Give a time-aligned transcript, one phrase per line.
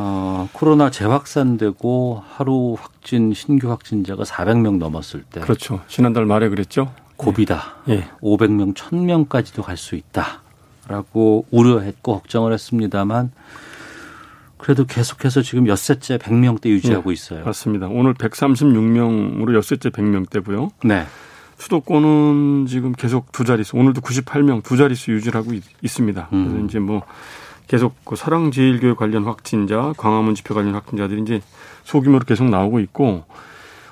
[0.00, 5.80] 어, 코로나 재확산되고 하루 확진 신규 확진자가 400명 넘었을 때 그렇죠.
[5.88, 6.92] 지난달 말에 그랬죠.
[7.16, 7.78] 고비다.
[7.88, 8.08] 예.
[8.22, 10.42] 500명, 1000명까지도 갈 수 있다.
[10.86, 13.30] 라고 우려했고 걱정을 했습니다만
[14.56, 17.44] 그래도 계속해서 지금 엿새째 100명대 유지하고 있어요.
[17.44, 17.88] 맞습니다.
[17.88, 20.70] 오늘 136명으로 엿새째 100명대고요.
[20.84, 21.06] 네.
[21.58, 26.66] 수도권은 지금 계속 두 자릿수, 오늘도 98명 두 자릿수 유지를 하고 있, 습니다 그래서 음.
[26.66, 27.02] 이제 뭐
[27.68, 31.40] 계속 그 사랑제일교회 관련 확진자, 광화문 집회 관련 확진자들이 이제
[31.84, 33.24] 소규모로 계속 나오고 있고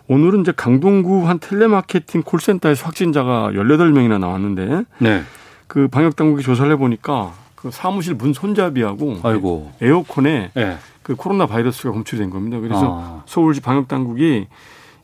[0.08, 5.22] 오늘은 이제 강동구 한 텔레마케팅 콜센터에서 확진자가 18명이나 나왔는데 네.
[5.66, 9.72] 그 방역 당국이 조사를 해 보니까 그 사무실 문 손잡이하고 아이고.
[9.80, 10.78] 에어컨에 네.
[11.02, 12.58] 그 코로나 바이러스가 검출된 겁니다.
[12.61, 13.22] 그래서 아.
[13.27, 14.46] 서울시 방역 당국이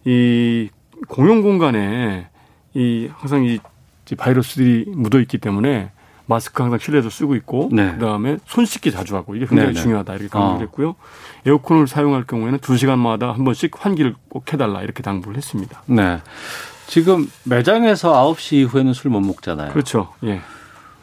[0.05, 0.69] 이
[1.09, 2.29] 공용 공간에
[2.75, 3.59] 이 항상 이
[4.17, 5.92] 바이러스들이 묻어 있기 때문에
[6.27, 7.93] 마스크 항상 실내에서 쓰고 있고 네.
[7.93, 9.83] 그다음에 손 씻기 자주 하고 이게 굉장히 네네.
[9.83, 10.61] 중요하다 이렇게 강조를 아.
[10.61, 10.95] 했고요.
[11.47, 15.83] 에어컨을 사용할 경우에는 두 시간마다 한 번씩 환기를 꼭 해달라 이렇게 당부를 했습니다.
[15.87, 16.21] 네.
[16.87, 19.73] 지금 매장에서 9시 이후에는 술 못 먹잖아요.
[19.73, 20.09] 그렇죠.
[20.25, 20.41] 예.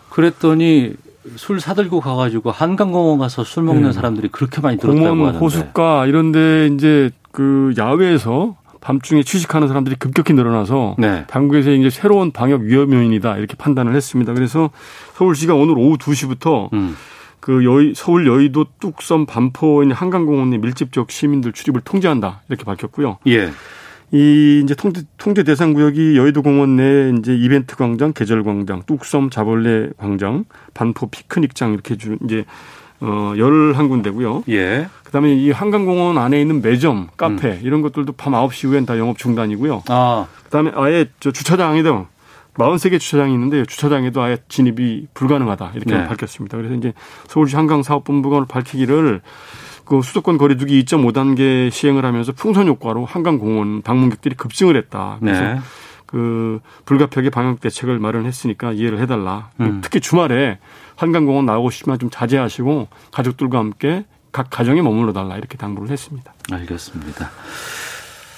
[0.10, 0.94] 그랬더니
[1.36, 3.92] 술 사들고 가가지고 한강공원 가서 술 먹는 네.
[3.92, 5.38] 사람들이 그렇게 많이 들었다고 공원, 하는데.
[5.40, 11.26] 호숫가 이런데 이제 그 야외에서 밤중에 취식하는 사람들이 급격히 늘어나서 네.
[11.28, 14.34] 당국에서 이제 새로운 방역 위험 요인이다 이렇게 판단을 했습니다.
[14.34, 14.70] 그래서
[15.16, 16.96] 서울시가 오늘 오후 2시부터 음.
[17.40, 23.18] 그 여의, 서울 여의도 뚝섬 반포 있는 한강공원에 밀집적 시민들 출입을 통제한다 이렇게 밝혔고요.
[23.28, 23.52] 예.
[24.12, 29.30] 이 이제 통제, 통제 대상 구역이 여의도 공원 내 이제 이벤트 광장, 계절 광장, 뚝섬
[29.30, 32.46] 자벌레 광장, 반포 피크닉장 이렇게 주 이제
[33.02, 34.44] 어, 열한 군데고요.
[34.50, 34.88] 예.
[35.04, 39.84] 그다음에 이 한강공원 안에 있는 매점, 카페 이런 것들도 밤 9시 이후엔 다 영업 중단이고요.
[39.88, 42.08] 아, 그다음에 아예 저 주차장에도
[42.56, 46.08] 43개 주차장이 있는데 주차장에도 아예 진입이 불가능하다 이렇게 네.
[46.08, 46.58] 밝혔습니다.
[46.58, 46.94] 그래서 이제
[47.28, 49.22] 서울시 한강사업본부가 밝히기를
[49.86, 55.18] 그 수도권 거리두기 2.5단계 시행을 하면서 풍선 효과로 한강공원 방문객들이 급증을 했다.
[55.20, 55.60] 그래서 네.
[56.06, 59.50] 그 불가피하게 방역 대책을 마련했으니까 이해를 해달라.
[59.60, 59.80] 음.
[59.84, 60.60] 특히 주말에
[61.00, 66.34] 한강공원 나오고 싶지만 좀 자제하시고 가족들과 함께 각 가정에 머물러 달라 이렇게 당부를 했습니다.
[66.52, 67.30] 알겠습니다.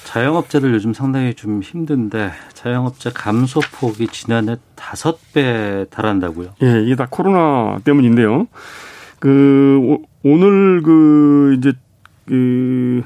[0.04, 6.50] 자영업자들 요즘 상당히 좀 힘든데 자영업자 감소 폭이 지난해 다섯 배 달한다고요?
[6.62, 8.46] 예, 이게 다 코로나 때문인데요.
[9.18, 11.72] 그 오- 오늘 그 이제
[12.26, 13.02] 그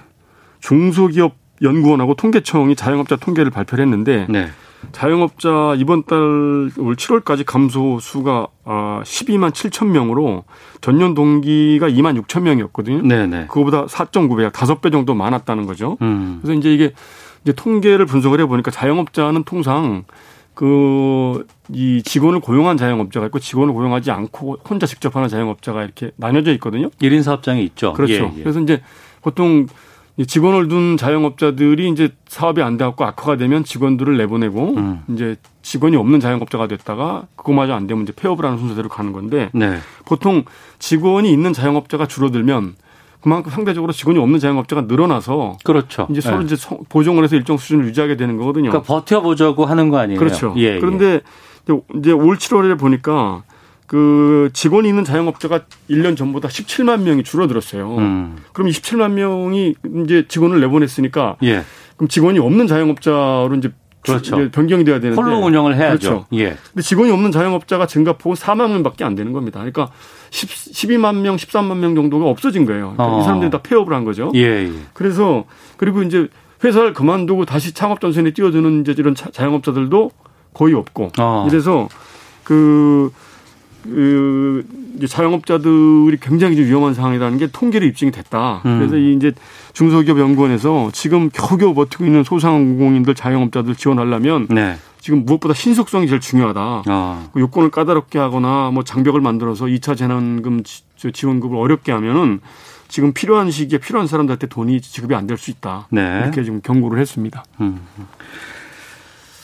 [0.60, 4.48] 중소기업 연구원하고 통계청이 자영업자 통계를 발표를 했는데 네.
[4.92, 6.16] 자영업자 이번 달
[6.78, 10.44] 올 7월까지 감소 수가 아 12만 7천 명으로
[10.80, 13.02] 전년 동기가 2만 6천 명이었거든요.
[13.02, 13.46] 네네.
[13.46, 15.96] 그거보다 4.9배, 5배 정도 많았다는 거죠.
[16.02, 16.40] 음.
[16.42, 16.92] 그래서 이제 이게
[17.42, 20.04] 이제 통계를 분석을 해 보니까 자영업자는 통상
[20.54, 26.52] 그 이 직원을 고용한 자영업자가 있고 직원을 고용하지 않고 혼자 직접 하는 자영업자가 이렇게 나뉘어져
[26.54, 26.90] 있거든요.
[27.02, 27.92] 1인 사업장이 있죠.
[27.92, 28.12] 그렇죠.
[28.14, 28.42] 예, 예.
[28.44, 28.82] 그래서 이제
[29.20, 29.66] 보통 이
[30.24, 35.02] 직원을 둔 자영업자들이 이제 사업이 안 돼갖고 악화가 되면 직원들을 내보내고 음.
[35.08, 39.76] 이제 직원이 없는 자영업자가 됐다가 그거마저 안 되면 이제 폐업을 하는 순서대로 가는 건데 네.
[40.06, 40.44] 보통
[40.78, 42.76] 직원이 있는 자영업자가 줄어들면
[43.20, 46.06] 그만큼 상대적으로 직원이 없는 자영업자가 늘어나서 그렇죠.
[46.10, 46.44] 이제 서로 예.
[46.44, 48.70] 이제 소- 보정을 해서 일정 수준을 유지하게 되는 거거든요.
[48.70, 50.18] 그러니까 버텨보자고 하는 거 아니에요?
[50.18, 50.54] 그렇죠.
[50.56, 50.78] 예, 예.
[50.78, 51.20] 그런데
[51.98, 53.42] 이제 올 7월에 보니까
[53.86, 55.60] 그 직원이 있는 자영업자가
[55.90, 57.96] 1년 전보다 17만 명이 줄어들었어요.
[57.98, 58.36] 음.
[58.52, 59.74] 그럼 27만 명이
[60.04, 61.62] 이제 직원을 내보냈으니까 예.
[61.96, 64.36] 그럼 직원이 없는 자영업자로 이제 그렇죠.
[64.40, 66.08] 이제 변경이 돼야 되는데 홀로 운영을 해야죠.
[66.08, 66.26] 그렇죠.
[66.34, 66.56] 예.
[66.72, 69.58] 근데 직원이 없는 자영업자가 증가폭은 4만 명밖에 안 되는 겁니다.
[69.60, 69.90] 그러니까
[70.30, 72.94] 10, 12만 명, 13만 명 정도가 없어진 거예요.
[72.96, 73.20] 그러니까 어.
[73.20, 74.30] 이 사람들이 다 폐업을 한 거죠.
[74.34, 74.72] 예, 예.
[74.94, 75.44] 그래서
[75.76, 76.28] 그리고 이제
[76.64, 80.10] 회사를 그만두고 다시 창업 전선에 뛰어드는 이제 이런 자- 자영업자들도
[80.54, 81.46] 거의 없고 어.
[81.50, 81.88] 이래서
[82.44, 83.10] 그
[83.88, 84.64] 그
[84.96, 88.62] 이제 자영업자들이 굉장히 좀 위험한 상황이라는 게 통계로 입증이 됐다.
[88.64, 88.78] 음.
[88.78, 89.32] 그래서 이 이제
[89.74, 94.76] 중소기업 연구원에서 지금 겨우겨우 버티고 있는 소상공인들 자영업자들 지원하려면 네.
[95.00, 96.82] 지금 무엇보다 신속성이 제일 중요하다.
[96.86, 97.28] 아.
[97.32, 102.40] 그 요건을 까다롭게 하거나 뭐 장벽을 만들어서 2차 재난금 지- 지원금을 어렵게 하면은
[102.88, 105.88] 지금 필요한 시기에 필요한 사람들한테 돈이 지급이 안 될 수 있다.
[105.90, 106.20] 네.
[106.22, 107.44] 이렇게 지금 경고를 했습니다.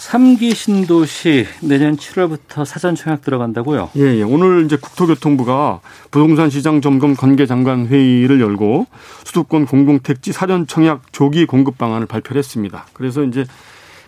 [0.02, 3.90] 삼기 신도시 내년 7월부터 사전 청약 들어간다고요?
[3.96, 4.22] 예, 예.
[4.22, 5.78] 오늘 이제 국토교통부가
[6.10, 8.88] 부동산 시장 점검 관계 장관 회의를 열고
[9.22, 12.84] 수도권 공공택지 사전 청약 조기 공급 방안을 발표를 했습니다.
[12.94, 13.44] 그래서 이제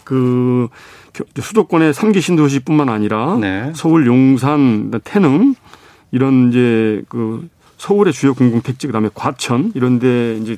[0.03, 0.67] 그
[1.13, 3.71] 겨- 수도권의 3기 신도시뿐만 아니라 네.
[3.77, 5.55] 서울 용산, 태릉
[6.11, 7.49] 이런 이제 그
[7.79, 10.57] 서울의 주요 공공택지 그다음에 과천 이런 데 이제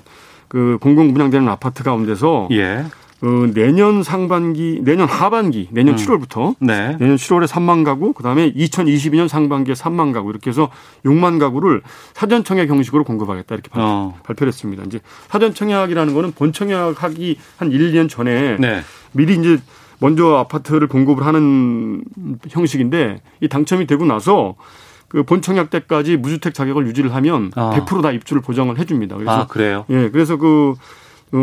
[0.49, 2.87] 그 공공 분양되는 아파트 가운데서 예.
[3.23, 5.97] 어, 내년 상반기, 내년 하반기, 내년 음.
[5.97, 6.97] 7월부터 네.
[6.99, 10.71] 내년 7월에 3만 가구, 그다음에 2022년 상반기에 3만 가구 이렇게 해서
[11.05, 11.81] 6만 가구를
[12.13, 14.15] 사전 청약 형식으로 공급하겠다 이렇게 발- 어.
[14.25, 14.83] 발표를 했습니다.
[14.85, 18.83] 이제 사전 청약이라는 거는 본 청약하기 한 1, 2년 전에 네.
[19.13, 19.59] 미리 이제
[19.99, 22.05] 먼저 아파트를 공급을 하는
[22.51, 24.57] 형식인데 이 당첨이 되고 나서
[25.09, 27.71] 그 본청약 때까지 무주택 자격을 유지를 하면 아.
[27.87, 29.17] 100%다 입주를 보장을 해줍니다.
[29.17, 29.87] 그래서 아, 그래요?
[29.89, 30.75] 예, 그래서 그 어,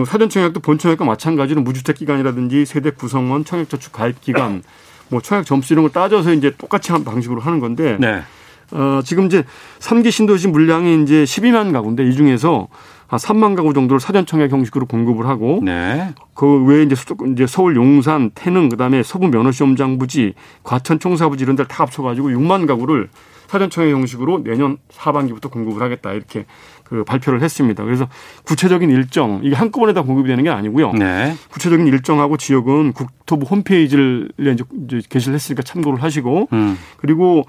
[0.05, 4.63] 사전 청약도 본 청약과 마찬가지로 무주택 기간이라든지 세대 구성원, 청약 저축 가입 기간,
[5.09, 8.23] 뭐 청약 점수 이런 걸 따져서 이제 똑같이 한 방식으로 하는 건데 네.
[8.71, 9.43] 어, 지금 이제
[9.79, 12.67] 3기 신도시 물량이 이제 12만 가구인데 이 중에서
[13.07, 16.13] 한 3만 가구 정도를 사전 청약 형식으로 공급을 하고 네.
[16.33, 20.33] 그 외에 이제 수도권 이제 서울 용산, 태릉 그다음에 서부 면허시험장 부지,
[20.63, 23.09] 과천 총사 부지 이런 데를 다 합쳐 가지고 6만 가구를
[23.47, 26.45] 사전 청약 형식으로 내년 하반기부터 공급을 하겠다 이렇게
[26.83, 27.83] 그 발표를 했습니다.
[27.83, 28.07] 그래서
[28.43, 30.93] 구체적인 일정 이게 한꺼번에 다 공급이 되는 게 아니고요.
[30.93, 31.35] 네.
[31.49, 36.77] 구체적인 일정하고 지역은 국토부 홈페이지를 이제 게시를 했으니까 참고를 하시고 음.
[36.97, 37.45] 그리고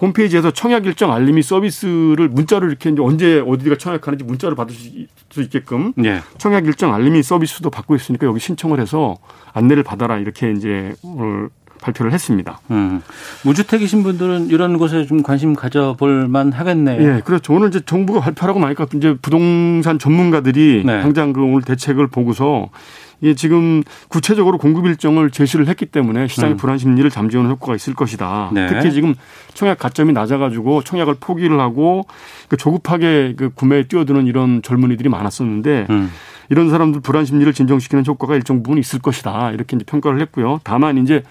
[0.00, 5.94] 홈페이지에서 청약 일정 알림이 서비스를 문자로 이렇게 이제 언제 어디가 청약하는지 문자를 받을 수 있게끔
[6.04, 6.20] 예.
[6.38, 9.16] 청약 일정 알림이 서비스도 받고 있으니까 여기 신청을 해서
[9.54, 11.48] 안내를 받아라 이렇게 이제 오늘
[11.86, 12.60] 발표를 했습니다.
[12.70, 13.02] 음.
[13.44, 17.02] 무주택이신 분들은 이런 곳에 좀 관심 가져볼 만 하겠네요.
[17.02, 17.54] 예, 그렇죠.
[17.54, 21.00] 오늘 이제 정부가 발표하고 나니까 이제 부동산 전문가들이 네.
[21.02, 22.68] 당장 그 오늘 대책을 보고서
[23.22, 26.56] 이게 지금 구체적으로 공급 일정을 제시를 했기 때문에 시장의 음.
[26.58, 28.50] 불안 심리를 잠재우는 효과가 있을 것이다.
[28.52, 28.66] 네.
[28.66, 29.14] 특히 지금
[29.54, 32.06] 청약 가점이 낮아가지고 청약을 포기를 하고
[32.48, 36.10] 그 조급하게 그 구매에 뛰어드는 이런 젊은이들이 많았었는데 음.
[36.50, 39.52] 이런 사람들 불안 심리를 진정시키는 효과가 일정 부분 있을 것이다.
[39.52, 40.60] 이렇게 이제 평가를 했고요.
[40.62, 41.22] 다만 이제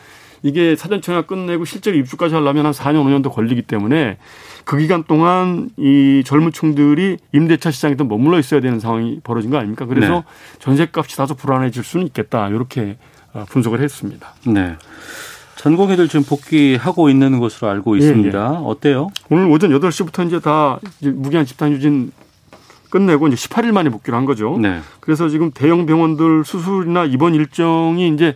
[0.43, 4.17] 이게 사전 청약 끝내고 실제로 입주까지 하려면 한 4년 5년 더 걸리기 때문에
[4.63, 9.57] 그 기간 동안 이 젊은 층들이 임대차 시장에 더 머물러 있어야 되는 상황이 벌어진 거
[9.57, 9.85] 아닙니까?
[9.85, 10.23] 그래서 네.
[10.59, 12.49] 전세값이 다소 불안해질 수는 있겠다.
[12.49, 12.97] 이렇게
[13.33, 14.33] 어, 분석을 했습니다.
[14.47, 14.75] 네.
[15.57, 18.49] 전공의들 지금 복귀하고 있는 것으로 알고 예, 있습니다.
[18.61, 19.09] 어때요?
[19.29, 22.11] 오늘 오전 8시부터 이제 다 이제 무기한 집단 휴진
[22.89, 24.57] 끝내고 이제 18일 만에 복귀를 한 거죠.
[24.59, 24.79] 네.
[24.99, 28.35] 그래서 지금 대형 병원들 수술이나 입원 일정이 이제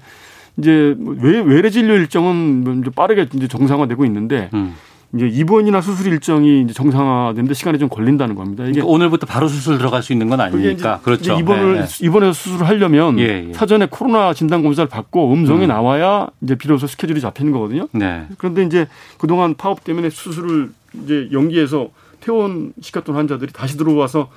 [0.59, 4.75] 이제 외, 외래 진료 일정은 뭐 이제 빠르게 이제 정상화되고 있는데 음.
[5.15, 8.63] 이제 입원이나 수술 일정이 이제 정상화되는데 시간이 좀 걸린다는 겁니다.
[8.65, 10.99] 이게 그러니까 오늘부터 바로 수술 들어갈 수 있는 건 아니니까.
[11.03, 11.37] 그렇죠.
[11.39, 12.05] 입원을 네, 네.
[12.05, 13.53] 입원해서 수술을 하려면 예, 예.
[13.53, 15.69] 사전에 코로나 진단 검사를 받고 음성이 음.
[15.69, 17.87] 나와야 이제 비로소 스케줄이 잡히는 거거든요.
[17.91, 18.27] 네.
[18.37, 20.69] 그런데 이제 그동안 파업 때문에 수술을
[21.03, 21.89] 이제 연기해서
[22.19, 24.29] 퇴원 시켰던 환자들이 다시 들어와서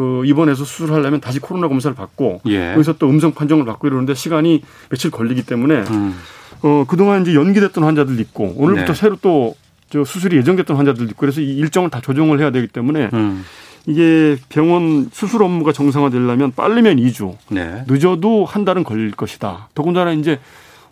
[0.00, 2.72] 그 입원해서 수술하려면 다시 코로나 검사를 받고 예.
[2.72, 6.14] 거기서 또 음성 판정을 받고 이러는데 시간이 며칠 걸리기 때문에 음.
[6.62, 8.98] 어 그동안 이제 연기됐던 환자들도 있고 오늘부터 네.
[8.98, 9.54] 새로 또
[9.90, 13.44] 저 수술이 예정됐던 환자들도 있고 그래서 이 일정을 다 조정을 해야 되기 때문에 음.
[13.86, 17.84] 이게 병원 수술 업무가 정상화되려면 빠르면 2주, 네.
[17.88, 19.68] 늦어도 한 달은 걸릴 것이다.
[19.74, 20.38] 더군다나 이제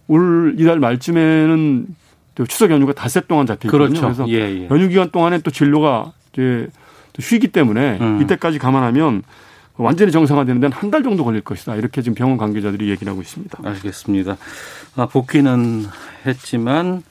[0.08, 1.86] 올 이달 말쯤에는
[2.34, 4.00] 또 추석 연휴가 닷새 동안 잡혀있거든요.
[4.00, 4.00] 그렇죠.
[4.00, 4.68] 그래서 예, 예.
[4.70, 6.72] 연휴 기간 동안에 또 진료가 이제 또
[7.20, 8.22] 쉬기 때문에 음.
[8.22, 9.22] 이때까지 감안하면
[9.76, 11.76] 완전히 정상화되는 데는 한 달 정도 걸릴 것이다.
[11.76, 13.58] 이렇게 지금 병원 관계자들이 얘기를 하고 있습니다.
[13.62, 14.36] 알겠습니다.
[14.96, 15.84] 아, 복귀는
[16.26, 17.02] 했지만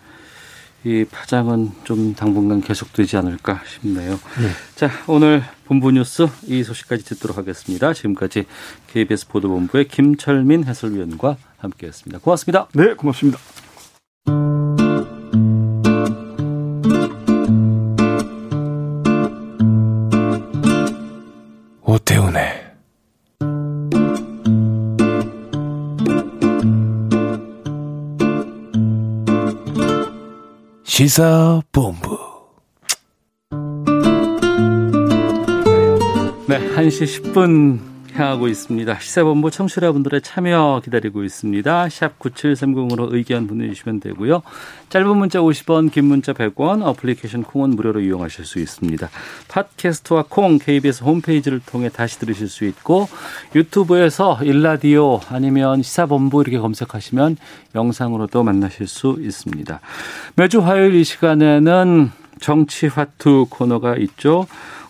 [0.83, 4.11] 이 파장은 좀 당분간 계속되지 않을까 싶네요.
[4.11, 4.49] 네.
[4.75, 7.93] 자, 오늘 본부 뉴스 이 소식까지 듣도록 하겠습니다.
[7.93, 8.45] 지금까지
[8.87, 12.19] KBS 보도본부의 김철민 해설위원과 함께했습니다.
[12.19, 12.67] 고맙습니다.
[12.73, 13.39] 네, 고맙습니다.
[30.97, 32.17] 시사본부.
[36.47, 37.79] 네, 1시 10분
[38.17, 38.99] 향하고 있습니다.
[38.99, 41.89] 시사본부 청취자분들의 참여 기다리고 있습니다.
[41.89, 44.41] 샵 9730으로 의견 보내주시면 되고요.
[44.89, 49.09] 짧은 문자 50원, 긴 문자 100원, 어플리케이션 콩은 무료로 이용하실 수 있습니다.
[49.47, 53.07] 팟캐스트와 콩, KBS 홈페이지를 통해 다시 들으실 수 있고
[53.55, 57.37] 유튜브에서 일라디오 아니면 시사본부 이렇게 검색하시면
[57.75, 59.79] 영상으로도 만나실 수 있습니다.
[60.35, 64.47] 매주 화요일 이 시간에는 정치화투 코너가 있죠.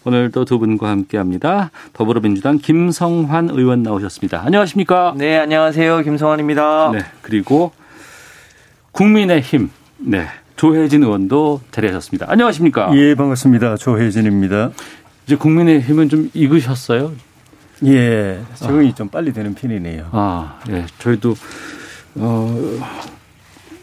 [0.08, 1.70] 오늘도 두 분과 함께합니다.
[1.92, 4.42] 더불어민주당 김성환 의원 나오셨습니다.
[4.46, 5.14] 안녕하십니까?
[5.18, 6.02] 네, 안녕하세요.
[6.04, 6.92] 김성환입니다.
[6.94, 7.74] 네, 그리고
[8.94, 12.26] 국민의힘 네 조혜진 의원도 자리하셨습니다.
[12.30, 12.92] 안녕하십니까?
[12.96, 13.76] 예, 반갑습니다.
[13.76, 14.72] 조혜진입니다.
[15.26, 17.12] 이제 국민의힘은 좀 익으셨어요?
[17.84, 18.96] 예, 적응이 아.
[18.96, 20.08] 좀 빨리 되는 편이네요.
[20.14, 21.36] 아, 예, 저희도
[22.16, 22.58] 어.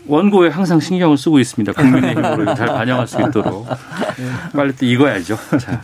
[0.07, 1.73] 원고에 항상 신경을 쓰고 있습니다.
[1.73, 3.66] 국민의힘으로 잘 반영할 수 있도록
[4.54, 5.37] 빨리 또 익어야죠.
[5.59, 5.83] 자,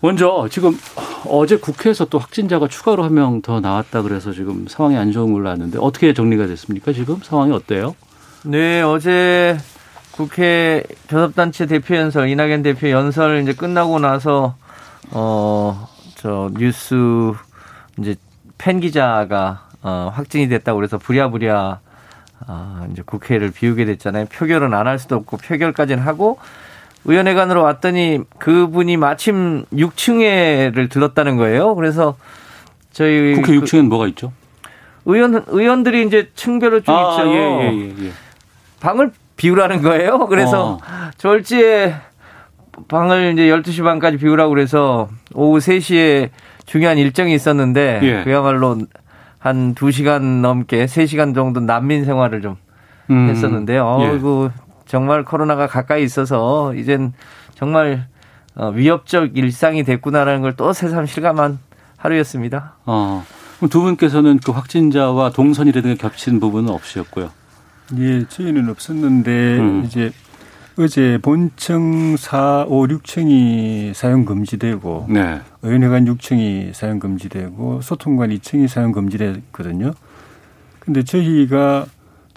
[0.00, 0.78] 먼저 지금
[1.26, 5.50] 어제 국회에서 또 확진자가 추가로 한 명 더 나왔다 그래서 지금 상황이 안 좋은 걸로
[5.50, 6.92] 아는데 어떻게 정리가 됐습니까?
[6.92, 7.94] 지금 상황이 어때요?
[8.44, 9.58] 네, 어제
[10.12, 14.54] 국회 교섭단체 대표 연설 이낙연 대표 연설 이제 끝나고 나서
[15.12, 17.32] 어 저 뉴스
[18.00, 18.16] 이제
[18.58, 21.78] 팬 기자가 어 확진이 됐다고 그래서 부랴부랴
[22.48, 24.26] 아, 이제 국회를 비우게 됐잖아요.
[24.26, 26.38] 표결은 안 할 수도 없고 표결까지는 하고
[27.08, 31.74] 의원회관으로 왔더니 그분이 마침 6층에를 들렀다는 거예요.
[31.74, 32.16] 그래서
[32.92, 34.32] 저희 국회 6층에는 그 뭐가 있죠?
[35.06, 37.28] 의원 의원들이 이제 층별로 쭉 아, 있죠.
[37.30, 38.12] 예, 예, 예, 예.
[38.80, 40.26] 방을 비우라는 거예요.
[40.26, 40.78] 그래서 어.
[41.16, 41.94] 졸지에
[42.88, 46.28] 방을 이제 12시 반까지 비우라고 그래서 오후 3시에
[46.66, 48.24] 중요한 일정이 있었는데 예.
[48.24, 48.76] 그야말로
[49.38, 52.56] 한 2시간 넘게 3시간 정도 난민 생활을 좀
[53.08, 53.30] 음.
[53.30, 53.86] 했었는데요.
[53.86, 54.67] 어이구 예.
[54.88, 57.12] 정말 코로나가 가까이 있어서 이젠
[57.54, 58.08] 정말
[58.56, 61.60] 어, 위협적 일상이 됐구나라는 걸 또 새삼 실감한
[61.96, 62.74] 하루였습니다.
[62.86, 63.24] 어.
[63.58, 67.30] 그럼 두 분께서는 그 확진자와 동선이라든가 겹친 부분은 없으셨고요.
[67.98, 69.84] 예, 저희는 없었는데 음.
[69.84, 70.10] 이제
[70.78, 75.40] 어제 본청 4, 5, 6층이 사용 금지되고 네.
[75.62, 79.92] 의원회관 6층이 사용 금지되고 소통관 2층이 사용 금지됐거든요.
[80.78, 81.86] 근데 저희가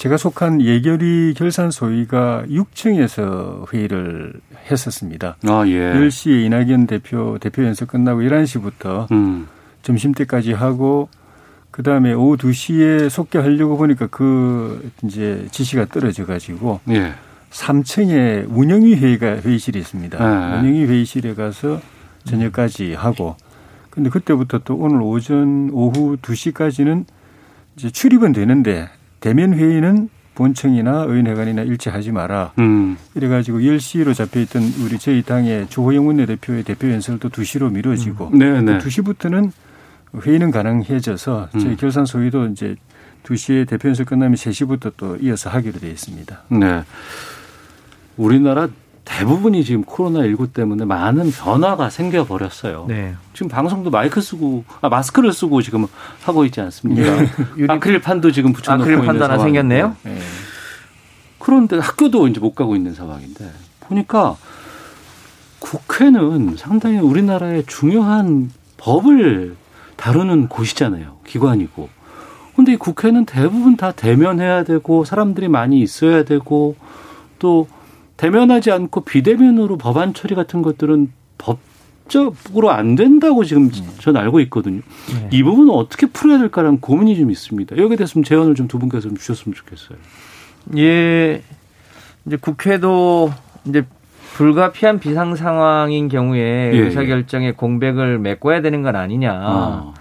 [0.01, 4.33] 제가 속한 예결위 결산 소위가 6층에서 회의를
[4.71, 5.37] 했었습니다.
[5.43, 5.93] 아, 예.
[5.93, 9.47] 10시에 이낙연 대표 대표 연설 끝나고 11시부터 음.
[9.83, 11.07] 점심 때까지 하고
[11.69, 17.13] 그 다음에 오후 2시에 속개하려고 보니까 그 이제 지시가 떨어져 가지고 예.
[17.51, 20.17] 3층에 운영위 회의가 회의실이 있습니다.
[20.17, 20.59] 네.
[20.61, 21.79] 운영위 회의실에 가서
[22.23, 23.35] 저녁까지 하고
[23.91, 27.05] 근데 그때부터 또 오늘 오전 오후 2시까지는
[27.75, 28.89] 이제 출입은 되는데
[29.21, 32.53] 대면 회의는 본청이나 의원회관이나 일치하지 마라.
[32.59, 32.97] 음.
[33.15, 38.39] 이래가지고 10시로 잡혀있던 우리 저희 당의 조호영 원내대표의 대표 연설도 2시로 미뤄지고 음.
[38.39, 38.77] 네, 네.
[38.79, 39.51] 2시부터는
[40.25, 41.77] 회의는 가능해져서 저희 음.
[41.77, 42.75] 결산 소위도 이제
[43.23, 46.41] 2시에 대표 연설 끝나면 3시부터 또 이어서 하기로 되어 있습니다.
[46.49, 46.83] 네.
[48.17, 48.67] 우리나라
[49.05, 52.85] 대부분이 지금 코로나19 때문에 많은 변화가 생겨버렸어요.
[52.87, 53.15] 네.
[53.33, 55.87] 지금 방송도 마이크 쓰고, 아, 마스크를 쓰고 지금
[56.23, 57.21] 하고 있지 않습니까?
[57.21, 57.27] 네.
[57.67, 59.95] 아크릴판도 지금 붙여놓고 아크릴판도 있는 하나 생겼네요.
[60.03, 60.17] 네.
[61.39, 63.49] 그런데 학교도 이제 못 가고 있는 상황인데
[63.81, 64.37] 보니까
[65.59, 69.55] 국회는 상당히 우리나라의 중요한 법을
[69.95, 71.17] 다루는 곳이잖아요.
[71.25, 71.89] 기관이고.
[72.55, 76.75] 근데 이 국회는 대부분 다 대면해야 되고 사람들이 많이 있어야 되고
[77.39, 77.67] 또
[78.21, 84.81] 대면하지 않고 비대면으로 법안 처리 같은 것들은 법적으로 안 된다고 지금 저는 알고 있거든요.
[85.11, 85.29] 네.
[85.31, 87.77] 이 부분은 어떻게 풀어야 될까라는 고민이 좀 있습니다.
[87.77, 89.97] 여기에 대해서 좀 제언을 좀 두 분께서 좀 주셨으면 좋겠어요.
[90.77, 91.41] 예.
[92.27, 93.33] 이제 국회도
[93.65, 93.85] 이제
[94.33, 96.77] 불가피한 비상 상황인 경우에 예, 예.
[96.77, 99.33] 의사결정의 공백을 메꿔야 되는 건 아니냐.
[99.33, 99.93] 아.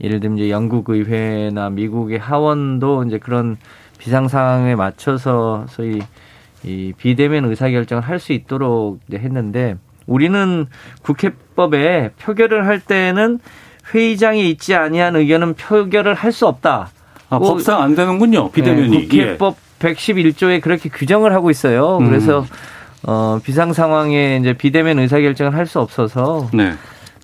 [0.00, 3.56] 예를 들면 이제 영국 의회나 미국의 하원도 이제 그런
[3.98, 6.00] 비상 상황에 맞춰서 소위
[6.64, 10.66] 이 비대면 의사결정을 할 수 있도록 했는데 우리는
[11.02, 13.38] 국회법에 표결을 할 때는
[13.92, 16.90] 회의장에 있지 아니한 의견은 표결을 할 수 없다.
[17.30, 18.50] 아, 법상 안 되는군요.
[18.50, 18.90] 비대면이.
[18.90, 19.88] 네, 국회법 예.
[19.92, 21.98] 111조에 그렇게 규정을 하고 있어요.
[21.98, 22.08] 음.
[22.08, 22.46] 그래서 음.
[23.06, 26.72] 어, 비상 상황에 이제 비대면 의사결정을 할 수 없어서 네.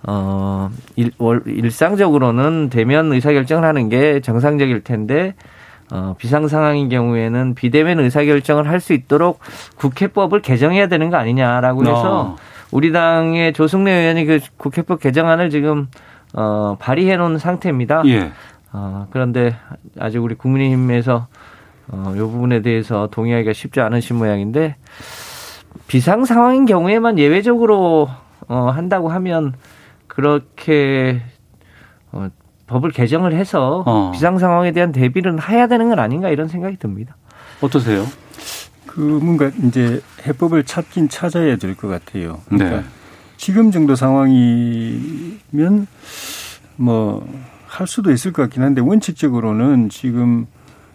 [0.07, 5.35] 어, 일, 월, 일상적으로는 대면 의사결정을 하는 게 정상적일 텐데
[5.93, 9.41] 어, 비상 상황인 경우에는 비대면 의사결정을 할 수 있도록
[9.77, 12.37] 국회법을 개정해야 되는 거 아니냐라고 해서 어.
[12.71, 15.89] 우리 당의 조승래 의원이 그 국회법 개정안을 지금
[16.33, 18.03] 어, 발의해 놓은 상태입니다.
[18.07, 18.31] 예.
[18.73, 19.57] 어, 그런데
[19.99, 21.27] 아직 우리 국민의힘에서
[21.89, 24.77] 어, 이 부분에 대해서 동의하기가 쉽지 않으신 모양인데
[25.89, 28.09] 비상 상황인 경우에만 예외적으로
[28.49, 29.55] 어, 한다고 하면
[30.07, 31.21] 그렇게
[32.13, 32.29] 어,
[32.71, 34.11] 법을 개정을 해서 어.
[34.13, 37.17] 비상 상황에 대한 대비를 해야 되는 건 아닌가 이런 생각이 듭니다.
[37.61, 38.07] 어떠세요?
[38.87, 42.41] 그 뭔가 이제 해법을 찾긴 찾아야 될 것 같아요.
[42.49, 42.85] 그러니까 네.
[43.37, 45.87] 지금 정도 상황이면
[46.77, 47.27] 뭐
[47.71, 50.47] 할 수도 있을 것 같긴 한데 원칙적으로는 지금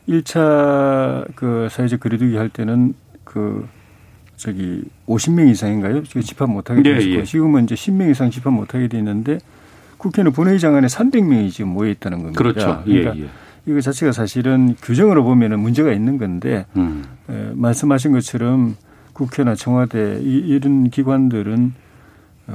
[0.10, 3.66] 1차 그 사회적 거리두기 할 때는 그
[4.36, 6.04] 저기 50명 이상인가요?
[6.04, 7.24] 지금 집합 못 하게 되었고 예, 예.
[7.24, 9.40] 지금은 이제 10명 이상 집합 못 하게 돼 있는데
[10.06, 12.38] 국회는 본회의장 안에 300명이 지금 모여 있다는 겁니다.
[12.38, 12.84] 그렇죠.
[12.86, 13.30] 예, 그러니까 예,
[13.66, 17.04] 이거 자체가 사실은 규정으로 보면은 문제가 있는 건데 음.
[17.28, 18.76] 에, 말씀하신 것처럼
[19.14, 21.74] 국회나 청와대 이, 이런 기관들은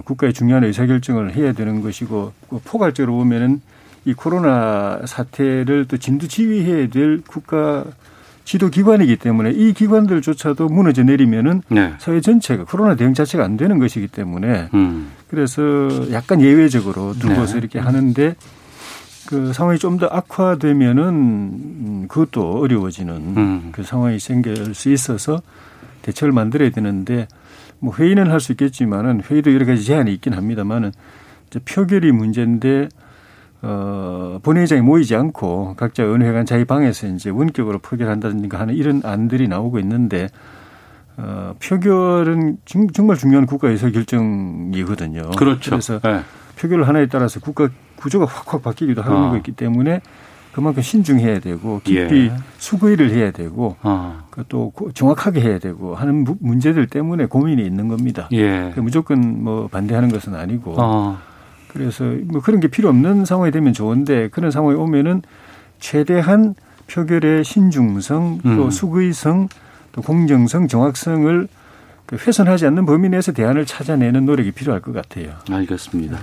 [0.05, 3.61] 국가의 중요한 의사결정을 해야 되는 것이고 그 포괄적으로 보면은
[4.05, 7.85] 이 코로나 사태를 또 진두지휘해야 될 국가
[8.45, 11.95] 지도기관이기 때문에 이 기관들조차도 무너져 내리면은 네.
[11.99, 15.11] 사회 전체가 코로나 대응 자체가 안 되는 것이기 때문에 음.
[15.29, 15.63] 그래서
[16.13, 17.59] 약간 예외적으로 두고서 네.
[17.59, 18.35] 이렇게 하는데
[19.27, 23.69] 그 상황이 좀 더 악화되면은 음, 그것도 어려워지는 음.
[23.73, 25.41] 그 상황이 생길 수 있어서
[26.03, 27.29] 대책을 만들어야 되는데
[27.79, 30.93] 뭐 회의는 할 수 있겠지만은 회의도 여러 가지 제한이 있긴 합니다만은
[31.49, 32.89] 이제 표결이 문제인데
[33.63, 39.79] 어, 본회의장에 모이지 않고 각자 의회관 자기 방에서 이제 원격으로 표결한다든가 하는 이런 안들이 나오고
[39.81, 40.29] 있는데
[41.17, 45.31] 어, 표결은 정말 중요한 국가 의사 결정이거든요.
[45.37, 45.71] 그렇죠.
[45.73, 46.21] 그래서 네.
[46.59, 49.31] 표결 하나에 따라서 국가 구조가 확확 바뀌기도 하는 어.
[49.31, 50.01] 거있기 때문에
[50.53, 52.33] 그만큼 신중해야 되고 깊이 예.
[52.59, 54.25] 수거를 해야 되고 어.
[54.49, 58.29] 또 정확하게 해야 되고 하는 문제들 때문에 고민이 있는 겁니다.
[58.33, 58.73] 예.
[58.77, 61.19] 무조건 뭐 반대하는 것은 아니고 어.
[61.73, 65.23] 그래서 뭐 그런 게 필요 없는 상황이 되면 좋은데 그런 상황이 오면은
[65.79, 66.55] 최대한
[66.89, 68.71] 표결의 신중성 또 음.
[68.71, 69.49] 수의성
[69.93, 71.49] 또 공정성 정확성을
[72.07, 75.35] 그 훼손하지 않는 범위 내에서 대안을 찾아내는 노력이 필요할 것 같아요.
[75.49, 76.19] 알겠습니다.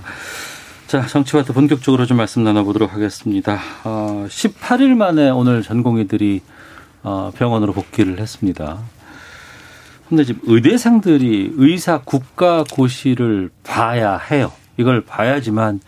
[0.86, 3.58] 자, 정치와 더 본격적으로 좀 말씀 나눠보도록 하겠습니다.
[3.84, 6.42] 어, 18일 만에 오늘 전공의들이
[7.02, 8.78] 어, 병원으로 복귀를 했습니다.
[10.08, 14.52] 근데 지금 의대생들이 의사 국가 고시를 봐야 해요.
[14.78, 15.80] 이걸 봐야지만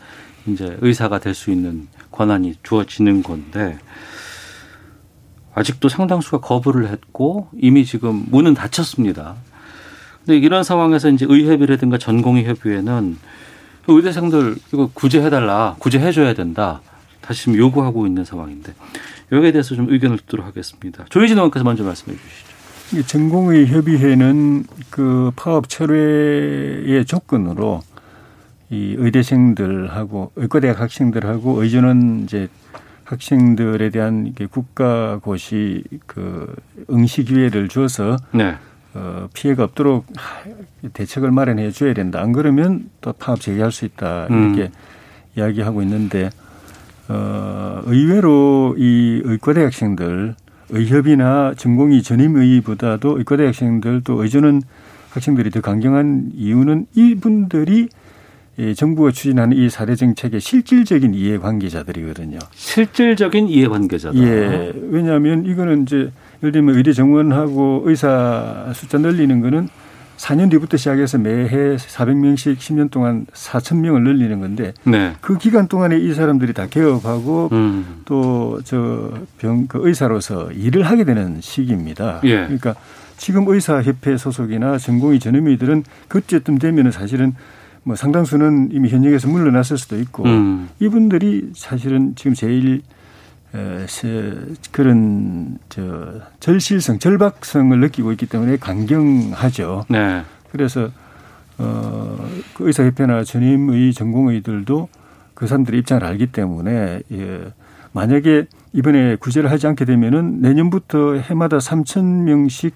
[0.46, 3.78] 이제 의사가 될 수 있는 권한이 주어지는 건데
[5.54, 9.36] 아직도 상당수가 거부를 했고 이미 지금 문은 닫혔습니다.
[10.24, 13.16] 근데 이런 상황에서 이제 의협이라든가 전공의 협의회는
[13.88, 16.82] 의대생들 이거 구제해달라, 구제해줘야 된다.
[17.20, 18.74] 다시 지금 요구하고 있는 상황인데
[19.32, 21.04] 여기에 대해서 좀 의견을 듣도록 하겠습니다.
[21.08, 23.06] 조혜진 의원께서 먼저 말씀해 주시죠.
[23.06, 27.82] 전공의 협의회는 그 파업 철회의 조건으로
[28.70, 32.48] 이 의대생들하고 의과대학 학생들하고 의전원 이제
[33.04, 36.54] 학생들에 대한 국가고시 그
[36.88, 38.54] 응시 기회를 줘서 네.
[38.94, 40.06] 어, 피해가 없도록
[40.92, 42.20] 대책을 마련해 줘야 된다.
[42.20, 44.26] 안 그러면 또 파업 재개할 수 있다.
[44.26, 44.68] 이렇게 음.
[45.36, 46.30] 이야기하고 있는데
[47.08, 50.36] 어, 의외로 이 의과대 학생들
[50.68, 54.62] 의협이나 전공의 전임의보다도 의과대 학생들 또 의전원
[55.10, 57.88] 학생들이 더 강경한 이유는 이분들이
[58.58, 62.38] 이 정부가 추진하는 이 사대 정책의 실질적인 이해 관계자들이거든요.
[62.54, 64.18] 실질적인 이해 관계자다.
[64.18, 64.72] 예.
[64.90, 66.10] 왜냐하면 이거는 이제
[66.42, 69.68] 예를 들면 의대 정원하고 의사 숫자 늘리는 거는
[70.18, 75.14] 4년 뒤부터 시작해서 매해 400명씩 10년 동안 4천 명을 늘리는 건데 네.
[75.22, 78.02] 그 기간 동안에 이 사람들이 다 개업하고 음.
[78.04, 82.20] 또저 병 그 의사로서 일을 하게 되는 시기입니다.
[82.24, 82.36] 예.
[82.40, 82.74] 그러니까
[83.16, 87.34] 지금 의사협회 소속이나 전공의 전염의들은 그때쯤 되면은 사실은
[87.82, 90.68] 뭐 상당수는 이미 현역에서 물러났을 수도 있고 음.
[90.80, 92.82] 이분들이 사실은 지금 제일
[94.70, 99.86] 그런 저 절실성, 절박성을 느끼고 있기 때문에 강경하죠.
[99.88, 100.22] 네.
[100.52, 100.90] 그래서
[101.58, 102.10] 어
[102.60, 104.88] 그 의사협회나 전임의 전공의들도
[105.32, 107.40] 그 사람들의 입장을 알기 때문에 예.
[107.92, 112.74] 만약에 이번에 구제를 하지 않게 되면은 내년부터 해마다 3천 명씩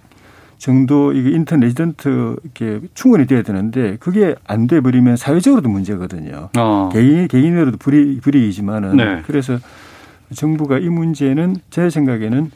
[0.59, 6.49] 정도 이게 인턴 레지던트 이렇게 충원이 돼야 되는데 그게 안 돼 버리면 사회적으로도 문제거든요.
[6.57, 6.89] 어.
[6.93, 9.23] 개인 개인으로도 불이익 불이익이지만은 네.
[9.27, 9.59] 그래서
[10.35, 12.51] 정부가 이 문제는 제 생각에는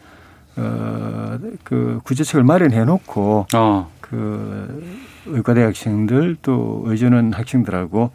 [0.57, 3.91] 어그 구제책을 마련해 놓고 어.
[4.01, 4.83] 그
[5.27, 8.11] 의과대 학생들 또 의전원 학생들하고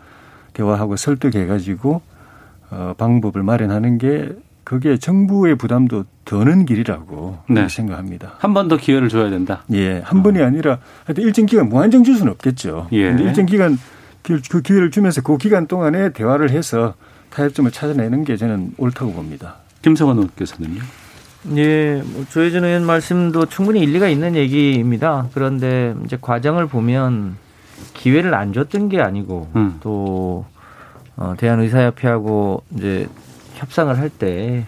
[0.53, 2.01] 대화하고 설득해 가지고
[2.71, 4.31] 어 방법을 마련하는 게
[4.63, 7.67] 그게 정부의 부담도 더는 길이라고 네.
[7.67, 8.33] 생각합니다.
[8.39, 9.63] 한 번 더 기회를 줘야 된다.
[9.73, 10.23] 예, 한 어.
[10.23, 12.87] 번이 아니라 하여튼 일정 기간 무한정 줄 수는 없겠죠.
[12.93, 13.09] 예.
[13.09, 13.77] 근데 일정 기간
[14.21, 16.93] 그, 그 기회를 주면서 그 기간 동안에 대화를 해서
[17.31, 19.55] 타협점을 찾아내는 게 저는 옳다고 봅니다.
[19.81, 20.81] 김성환 의원께서는요.
[21.57, 25.27] 예, 뭐 조혜진 의원 말씀도 충분히 일리가 있는 얘기입니다.
[25.33, 27.35] 그런데 이제 과정을 보면
[27.95, 29.75] 기회를 안 줬던 게 아니고 음.
[29.81, 30.45] 또
[31.17, 33.07] 어, 대한의사협회하고 이제
[33.63, 34.65] 협상을 할 때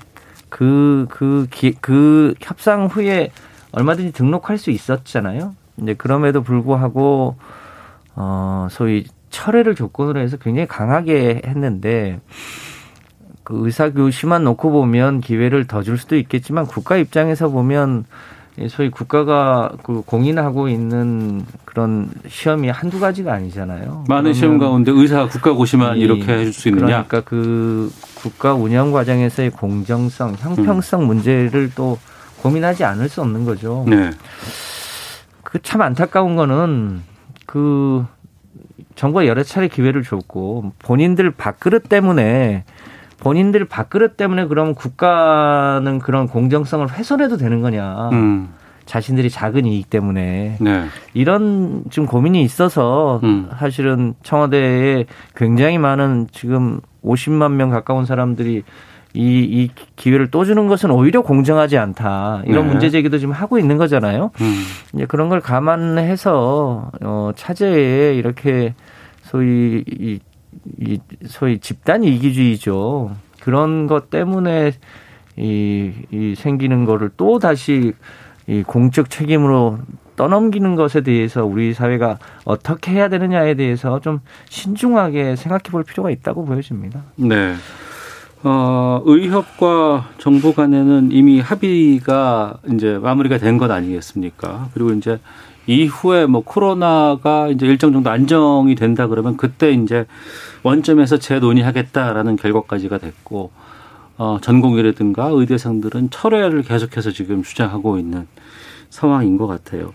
[0.49, 3.31] 그, 그, 기, 그 협상 후에
[3.71, 5.53] 얼마든지 등록할 수 있었잖아요.
[5.81, 7.35] 이제 그럼에도 불구하고,
[8.15, 12.21] 어, 소위 철회를 조건으로 해서 굉장히 강하게 했는데,
[13.43, 18.05] 그 의사 교시만 놓고 보면 기회를 더 줄 수도 있겠지만 국가 입장에서 보면
[18.69, 24.05] 소위 국가가 그 공인하고 있는 그런 시험이 한두 가지가 아니잖아요.
[24.07, 27.03] 많은 시험 가운데 의사 국가고시만 이렇게 해줄 수 있느냐?
[27.05, 31.07] 그러니까 그 국가 운영 과정에서의 공정성, 형평성 음.
[31.07, 31.97] 문제를 또
[32.41, 33.83] 고민하지 않을 수 없는 거죠.
[33.87, 34.11] 네.
[35.43, 37.01] 그 참 안타까운 거는
[37.45, 38.05] 그
[38.95, 42.63] 정부가 여러 차례 기회를 줬고 본인들 밥그릇 때문에
[43.17, 48.09] 본인들 밥그릇 때문에 그럼 국가는 그런 공정성을 훼손해도 되는 거냐.
[48.11, 48.53] 음.
[48.85, 50.85] 자신들이 작은 이익 때문에 네.
[51.13, 53.49] 이런 좀 고민이 있어서 음.
[53.57, 58.63] 사실은 청와대에 굉장히 많은 지금 50만 명 가까운 사람들이
[59.13, 62.43] 이, 이 기회를 또 주는 것은 오히려 공정하지 않다.
[62.45, 62.71] 이런 네.
[62.71, 64.31] 문제 제기도 지금 하고 있는 거잖아요.
[64.41, 64.63] 음.
[64.93, 68.75] 이제 그런 걸 감안해서 어 차제에 이렇게
[69.23, 70.19] 소위 이
[70.79, 73.15] 이 소위 집단 이기주의죠.
[73.41, 74.73] 그런 것 때문에
[75.37, 77.93] 이, 이 생기는 거를 또 다시
[78.47, 79.79] 이 공적 책임으로
[80.15, 86.45] 떠넘기는 것에 대해서 우리 사회가 어떻게 해야 되느냐에 대해서 좀 신중하게 생각해 볼 필요가 있다고
[86.45, 87.03] 보여집니다.
[87.17, 87.55] 네.
[88.43, 94.69] 어, 의협과 정부 간에는 이미 합의가 이제 마무리가 된 것 아니겠습니까?
[94.73, 95.19] 그리고 이제
[95.67, 100.05] 이후에 뭐 코로나가 이제 일정 정도 안정이 된다 그러면 그때 이제
[100.63, 103.51] 원점에서 재논의하겠다라는 결과까지가 됐고
[104.17, 108.27] 어 전공의라든가 의대생들은 철회를 계속해서 지금 주장하고 있는
[108.89, 109.93] 상황인 것 같아요.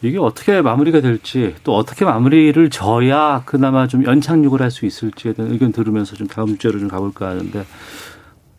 [0.00, 5.52] 이게 어떻게 마무리가 될지 또 어떻게 마무리를 져야 그나마 좀 연착륙을 할 수 있을지에 대한
[5.52, 7.64] 의견 들으면서 좀 다음 주제로 좀 가볼까 하는데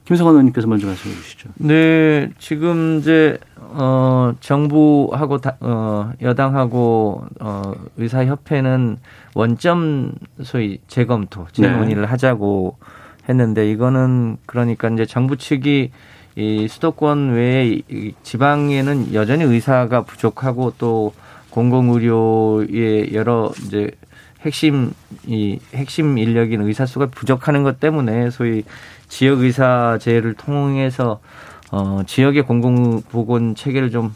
[0.10, 1.50] 김성환 의원님께서 먼저 말씀해 주시죠.
[1.58, 8.98] 네, 지금 이제 어 정부하고 다, 어 여당하고 어 의사 협회는
[9.36, 12.08] 원점 소위 재검토 재논의를 네.
[12.08, 12.78] 하자고
[13.30, 15.92] 했는데 이거는 그러니까 이제 정부 측이
[16.38, 17.84] 이 수도권 외에
[18.24, 21.14] 지방에는 여전히 의사가 부족하고 또
[21.52, 23.92] 공공의료의 여러 이제
[24.42, 24.94] 핵심
[25.28, 28.64] 이 핵심 인력인 의사 수가 부족하는 것 때문에 소위
[29.10, 31.20] 지역 의사제를 통해서
[31.72, 34.14] 어 지역의 공공보건 체계를 좀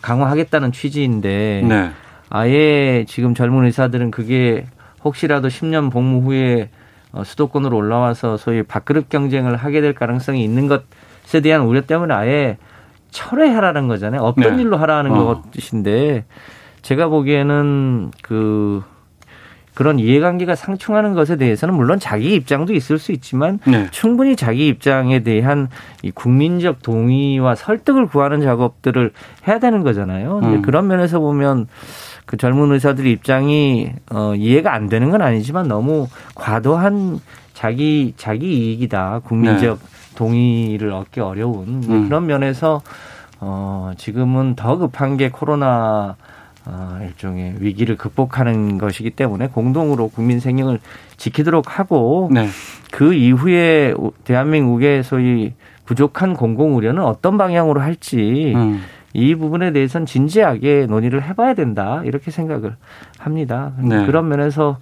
[0.00, 1.90] 강화하겠다는 취지인데 네.
[2.30, 4.66] 아예 지금 젊은 의사들은 그게
[5.02, 6.70] 혹시라도 10년 복무 후에
[7.12, 12.58] 어, 수도권으로 올라와서 소위 밥그릇 경쟁을 하게 될 가능성이 있는 것에 대한 우려 때문에 아예
[13.10, 14.20] 철회하라는 거잖아요.
[14.22, 14.62] 없던 네.
[14.62, 15.42] 일로 하라는 어.
[15.54, 16.24] 것인데
[16.82, 18.82] 제가 보기에는 그
[19.74, 23.88] 그런 이해관계가 상충하는 것에 대해서는 물론 자기 입장도 있을 수 있지만 네.
[23.90, 25.68] 충분히 자기 입장에 대한
[26.02, 29.10] 이 국민적 동의와 설득을 구하는 작업들을
[29.48, 30.40] 해야 되는 거잖아요.
[30.44, 30.62] 음.
[30.62, 31.66] 그런 면에서 보면
[32.24, 37.20] 그 젊은 의사들의 입장이 어 이해가 안 되는 건 아니지만 너무 과도한
[37.52, 39.22] 자기 자기 이익이다.
[39.24, 40.14] 국민적 네.
[40.14, 42.08] 동의를 얻기 어려운 음.
[42.08, 42.80] 그런 면에서
[43.40, 46.16] 어 지금은 더 급한 게 코로나
[46.66, 50.80] 어, 일종의 위기를 극복하는 것이기 때문에 공동으로 국민 생명을
[51.16, 52.48] 지키도록 하고 네.
[52.90, 55.52] 그 이후에 대한민국의 소위
[55.84, 58.80] 부족한 공공 의료는 어떤 방향으로 할지 음.
[59.12, 62.76] 이 부분에 대해서는 진지하게 논의를 해봐야 된다 이렇게 생각을
[63.18, 63.72] 합니다.
[63.78, 64.06] 네.
[64.06, 64.78] 그런 면에서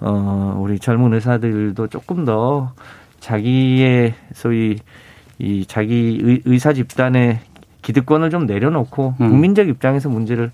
[0.00, 2.72] 어, 우리 젊은 의사들도 조금 더
[3.20, 4.78] 자기의 소위
[5.38, 7.40] 이 자기 의사 집단의
[7.84, 9.28] 기득권을 좀 내려놓고 음.
[9.28, 10.50] 국민적 입장에서 문제를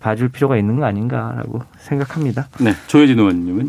[0.00, 2.48] 봐줄 필요가 있는 거 아닌가라고 생각합니다.
[2.60, 3.68] 네, 조혜진 의원님은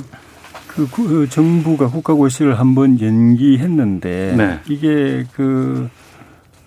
[0.67, 4.59] 그, 그 정부가 국가고시를 한번 연기했는데 네.
[4.67, 5.89] 이게 그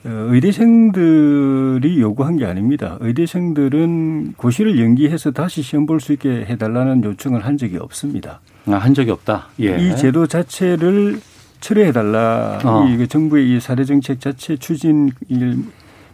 [0.05, 2.97] 어, 의대생들이 요구한 게 아닙니다.
[3.01, 8.41] 의대생들은 고시를 연기해서 다시 시험 볼 수 있게 해달라는 요청을 한 적이 없습니다.
[8.67, 9.49] 아, 한 적이 없다.
[9.61, 9.77] 예.
[9.77, 11.21] 이 제도 자체를
[11.61, 12.61] 철회해달라.
[12.65, 12.87] 어.
[12.89, 15.11] 이그 정부의 이 사례 정책 자체 추진을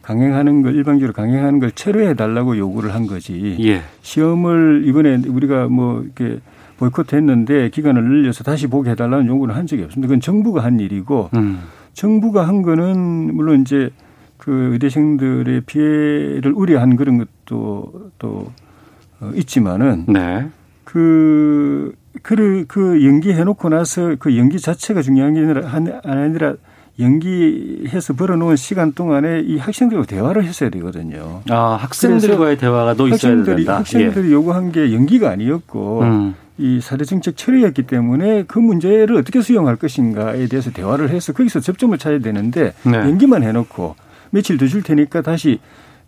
[0.04, 3.56] 강행하는 걸 일방적으로 강행하는 걸 철회해 달라고 요구를 한 거지.
[3.60, 3.80] 예.
[4.02, 6.40] 시험을 이번에 우리가 뭐 이렇게
[6.76, 10.08] 보이콧했는데 기간을 늘려서 다시 보게 해달라는 요구는 한 적이 없습니다.
[10.08, 11.60] 그건 정부가 한 일이고 음.
[11.94, 13.90] 정부가 한 거는 물론 이제
[14.36, 18.52] 그 의대생들의 피해를 우려한 그런 것도 또
[19.20, 20.48] 어, 있지만은 네.
[20.84, 26.54] 그, 그, 그 연기해놓고 나서 그 연기 자체가 중요한 게 아니라, 아니라
[26.98, 31.42] 연기해서 벌어놓은 시간 동안에 이 학생들과 대화를 했어야 되거든요.
[31.50, 33.78] 아 학생들과의 대화가 또 있어야 된다.
[33.78, 34.32] 학생들이 예.
[34.32, 36.34] 요구한 게 연기가 아니었고 음.
[36.56, 41.96] 이 사대 정책 처리였기 때문에 그 문제를 어떻게 수용할 것인가에 대해서 대화를 해서 거기서 접점을
[41.98, 42.98] 찾아야 되는데 네.
[42.98, 43.96] 연기만 해놓고
[44.30, 45.58] 며칠 더 줄 테니까 다시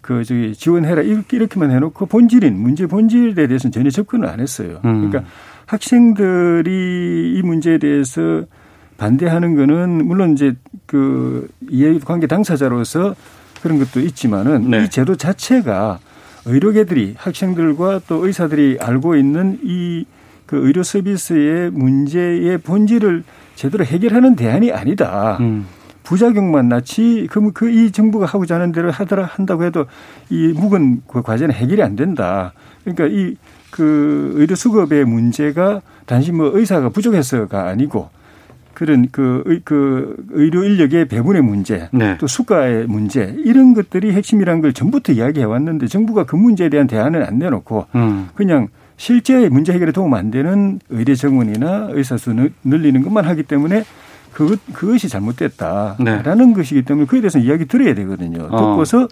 [0.00, 4.78] 그 저기 지원해라 이렇게만 해놓고 본질인 문제 본질에 대해서는 전혀 접근을 안 했어요.
[4.84, 5.10] 음.
[5.10, 5.24] 그러니까
[5.66, 8.44] 학생들이 이 문제에 대해서
[8.96, 10.54] 반대하는 거는 물론 이제
[10.86, 13.14] 그 이해관계 당사자로서
[13.62, 14.84] 그런 것도 있지만은 네.
[14.84, 15.98] 이 제도 자체가
[16.44, 20.04] 의료계들이 학생들과 또 의사들이 알고 있는 이
[20.46, 23.24] 그 의료 서비스의 문제의 본질을
[23.56, 25.36] 제대로 해결하는 대안이 아니다.
[25.40, 25.66] 음.
[26.04, 29.86] 부작용만 낳지 그이 그 정부가 하고자 하는 대로 하더라 한다고 해도
[30.30, 32.52] 이 묵은 그 과제는 해결이 안 된다.
[32.84, 33.36] 그러니까 이
[33.68, 38.08] 그 의료 수급의 문제가 단지 뭐 의사가 부족해서가 아니고
[38.76, 42.18] 그런 그, 의, 그 의료 인력의 배분의 문제, 네.
[42.18, 47.24] 또 수가의 문제 이런 것들이 핵심이라는 걸 전부터 이야기해 왔는데 정부가 그 문제에 대한 대안을
[47.24, 48.28] 안 내놓고 음.
[48.34, 52.34] 그냥 실제 문제 해결에 도움 안 되는 의대 정원이나 의사 수
[52.64, 53.84] 늘리는 것만 하기 때문에
[54.34, 56.52] 그것 그것이 잘못됐다라는 네.
[56.54, 58.46] 것이기 때문에 그에 대해서 이야기 들어야 되거든요.
[58.50, 58.58] 어.
[58.58, 59.08] 듣고서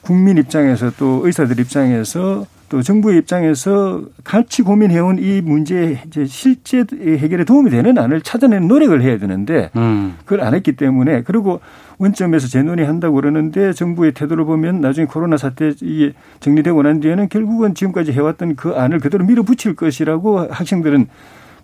[0.00, 7.42] 국민 입장에서 또 의사들 입장에서 또 정부의 입장에서 같이 고민해온 이 문제 이제 실제 해결에
[7.42, 10.14] 도움이 되는 안을 찾아내는 노력을 해야 되는데 음.
[10.24, 11.60] 그걸 안 했기 때문에 그리고
[11.98, 18.12] 원점에서 재논의한다고 그러는데 정부의 태도를 보면 나중에 코로나 사태 이게 정리되고 난 뒤에는 결국은 지금까지
[18.12, 21.08] 해왔던 그 안을 그대로 밀어붙일 것이라고 학생들은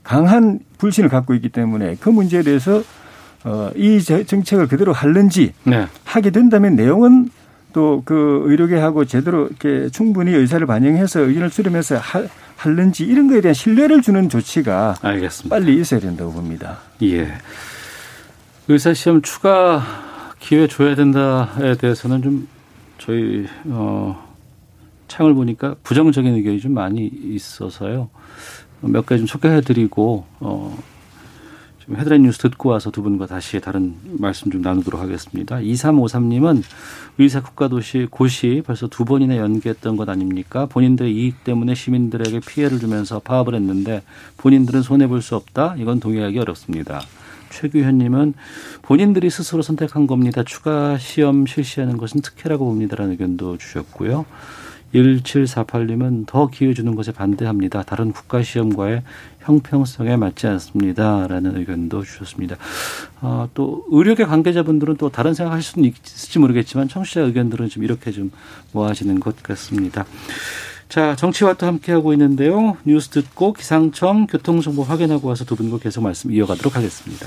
[0.02, 2.82] 강한 불신을 갖고 있기 때문에 그 문제에 대해서
[3.44, 5.86] 어, 이 정책을 그대로 할는지 네.
[6.04, 7.30] 하게 된다면 내용은
[7.76, 13.52] 또 그 의료계하고 제대로 이렇게 충분히 의사를 반영해서 의견을 수렴해서 할, 할는지 이런 거에 대한
[13.52, 15.54] 신뢰를 주는 조치가 알겠습니다.
[15.54, 16.78] 빨리 있어야 된다고 봅니다.
[17.02, 17.28] 예.
[18.68, 19.82] 의사 시험 추가
[20.38, 22.48] 기회 줘야 된다에 대해서는 좀
[22.96, 24.26] 저희 어
[25.08, 28.08] 창을 보니까 부정적인 의견이 좀 많이 있어서요.
[28.80, 30.78] 몇 가지 좀 소개해드리고 어
[31.86, 35.56] 좀 헤드라인 뉴스 듣고 와서 두 분과 다시 다른 말씀 좀 나누도록 하겠습니다.
[35.58, 36.62] 2353님은
[37.18, 40.66] 의사 국가도시 고시 벌써 두 번이나 연기했던 것 아닙니까?
[40.66, 44.02] 본인들의 이익 때문에 시민들에게 피해를 주면서 파업을 했는데
[44.38, 45.76] 본인들은 손해볼 수 없다?
[45.78, 47.00] 이건 동의하기 어렵습니다.
[47.50, 48.34] 최규현님은
[48.82, 50.42] 본인들이 스스로 선택한 겁니다.
[50.42, 54.26] 추가 시험 실시하는 것은 특혜라고 봅니다라는 의견도 주셨고요.
[54.94, 57.82] 1748님은 더 기회 주는 것에 반대합니다.
[57.82, 59.02] 다른 국가 시험과의
[59.46, 62.56] 형평성에 맞지 않습니다라는 의견도 주셨습니다.
[63.20, 68.32] 아, 또 의료계 관계자분들은 또 다른 생각하실 수는 있을지 모르겠지만 청취자 의견들은 좀 이렇게 좀
[68.72, 70.04] 모아지는 것 같습니다.
[70.88, 72.76] 자, 정치와 또 함께하고 있는데요.
[72.84, 77.26] 뉴스 듣고 기상청 교통정보 확인하고 와서 두 분과 계속 말씀 이어가도록 하겠습니다.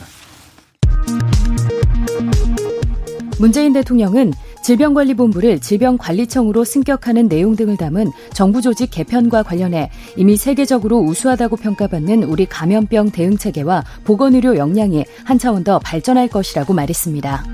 [3.40, 11.56] 문재인 대통령은 질병관리본부를 질병관리청으로 승격하는 내용 등을 담은 정부 조직 개편과 관련해 이미 세계적으로 우수하다고
[11.56, 17.46] 평가받는 우리 감염병 대응 체계와 보건의료 역량이 한 차원 더 발전할 것이라고 말했습니다.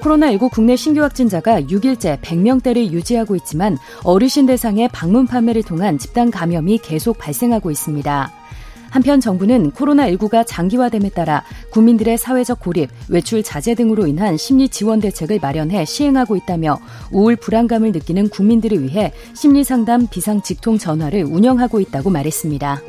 [0.00, 6.78] 코로나19 국내 신규 확진자가 6일째 100명대를 유지하고 있지만 어르신 대상의 방문 판매를 통한 집단 감염이
[6.78, 8.32] 계속 발생하고 있습니다.
[8.90, 15.38] 한편 정부는 코로나19가 장기화됨에 따라 국민들의 사회적 고립, 외출 자제 등으로 인한 심리 지원 대책을
[15.40, 16.78] 마련해 시행하고 있다며
[17.10, 22.82] 우울 불안감을 느끼는 국민들을 위해 심리 상담 비상 직통 전화를 운영하고 있다고 말했습니다.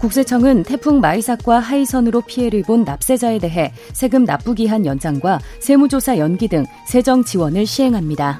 [0.00, 6.64] 국세청은 태풍 마이삭과 하이선으로 피해를 본 납세자에 대해 세금 납부 기한 연장과 세무조사 연기 등
[6.86, 8.38] 세정 지원을 시행합니다.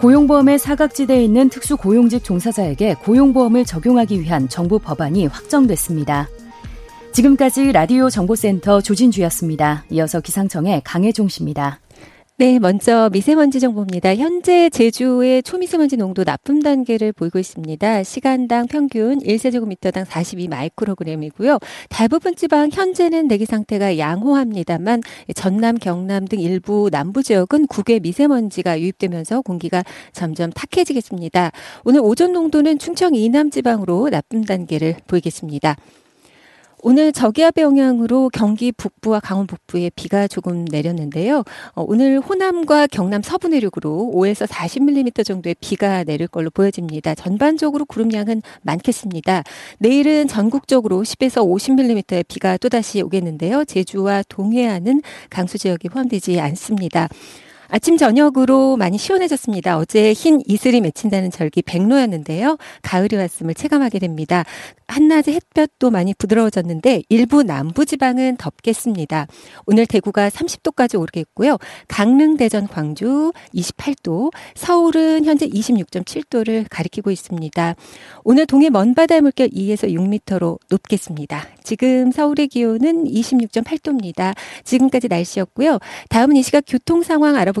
[0.00, 6.28] 고용보험의 사각지대에 있는 특수고용직 종사자에게 고용보험을 적용하기 위한 정부 법안이 확정됐습니다.
[7.12, 9.84] 지금까지 라디오 정보센터 조진주였습니다.
[9.90, 11.80] 이어서 기상청의 강혜종 씨입니다.
[12.38, 14.14] 네, 먼저 미세먼지 정보입니다.
[14.14, 18.02] 현재 제주의 초미세먼지 농도 나쁨 단계를 보이고 있습니다.
[18.02, 21.58] 시간당 평균 1세제곱미터당 42 마이크로그램이고요.
[21.88, 25.00] 대부분 지방 현재는 대기 상태가 양호합니다만
[25.34, 31.52] 전남, 경남 등 일부 남부 지역은 국외 미세먼지가 유입되면서 공기가 점점 탁해지겠습니다.
[31.84, 35.76] 오늘 오전 농도는 충청 이남 지방으로 나쁨 단계를 보이겠습니다.
[36.82, 41.42] 오늘 저기압의 영향으로 경기 북부와 강원 북부에 비가 조금 내렸는데요.
[41.74, 47.14] 어, 오늘 호남과 경남 서부 내륙으로 5에서 40mm 정도의 비가 내릴 걸로 보여집니다.
[47.14, 49.42] 전반적으로 구름량은 많겠습니다.
[49.78, 53.64] 내일은 전국적으로 10에서 50mm의 비가 또다시 오겠는데요.
[53.64, 57.08] 제주와 동해안은 강수 지역이 포함되지 않습니다.
[57.68, 59.78] 아침 저녁으로 많이 시원해졌습니다.
[59.78, 62.56] 어제 흰 이슬이 맺힌다는 절기 백로였는데요.
[62.82, 64.44] 가을이 왔음을 체감하게 됩니다.
[64.88, 69.26] 한낮에 햇볕도 많이 부드러워졌는데 일부 남부 지방은 덥겠습니다.
[69.66, 71.58] 오늘 대구가 30도까지 오르겠고요.
[71.88, 77.74] 강릉, 대전, 광주 28도, 서울은 현재 26.7도를 가리키고 있습니다.
[78.22, 81.48] 오늘 동해 먼바다 물결 2에서 6m로 높겠습니다.
[81.64, 84.36] 지금 서울의 기온은 26.8도입니다.
[84.62, 85.80] 지금까지 날씨였고요.
[86.08, 87.55] 다음은 이 시각 교통 상황 알아보겠습니다.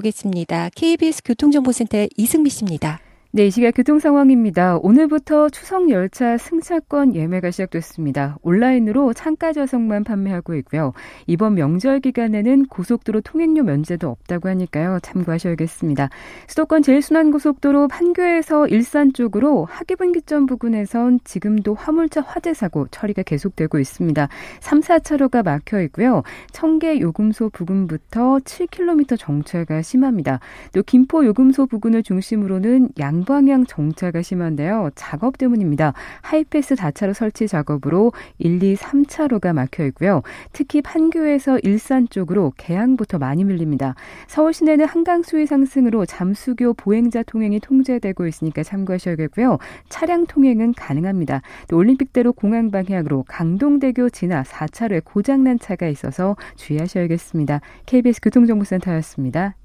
[0.74, 3.05] KBS 교통정보센터의 이승미 씨입니다.
[3.36, 4.78] 네, 이 시각 교통 상황입니다.
[4.78, 8.38] 오늘부터 추석 열차 승차권 예매가 시작됐습니다.
[8.40, 10.94] 온라인으로 창가 좌석만 판매하고 있고요.
[11.26, 15.00] 이번 명절 기간에는 고속도로 통행료 면제도 없다고 하니까요.
[15.02, 16.08] 참고하셔야겠습니다.
[16.46, 24.28] 수도권 제일순환고속도로 판교에서 일산 쪽으로 하기분기점 부근에선 지금도 화물차 화재 사고 처리가 계속되고 있습니다.
[24.60, 26.22] 3, 4차로가 막혀 있고요.
[26.52, 30.40] 청계 요금소 부근부터 7km 정체가 심합니다.
[30.72, 34.90] 또 김포 요금소 부근을 중심으로는 양 양방향 정차가 심한데요.
[34.94, 35.92] 작업 때문입니다.
[36.22, 40.22] 하이패스 다차로 설치 작업으로 1, 2, 3차로가 막혀 있고요.
[40.52, 43.96] 특히 판교에서 일산 쪽으로 개항부터 많이 밀립니다.
[44.28, 49.58] 서울 시내는 한강 수위 상승으로 잠수교 보행자 통행이 통제되고 있으니까 참고하셔야겠고요.
[49.88, 51.42] 차량 통행은 가능합니다.
[51.68, 57.60] 또 올림픽대로 공항 방향으로 강동대교 지나 4차로에 고장난 차가 있어서 주의하셔야겠습니다.
[57.86, 59.56] KBS 교통정보센터였습니다.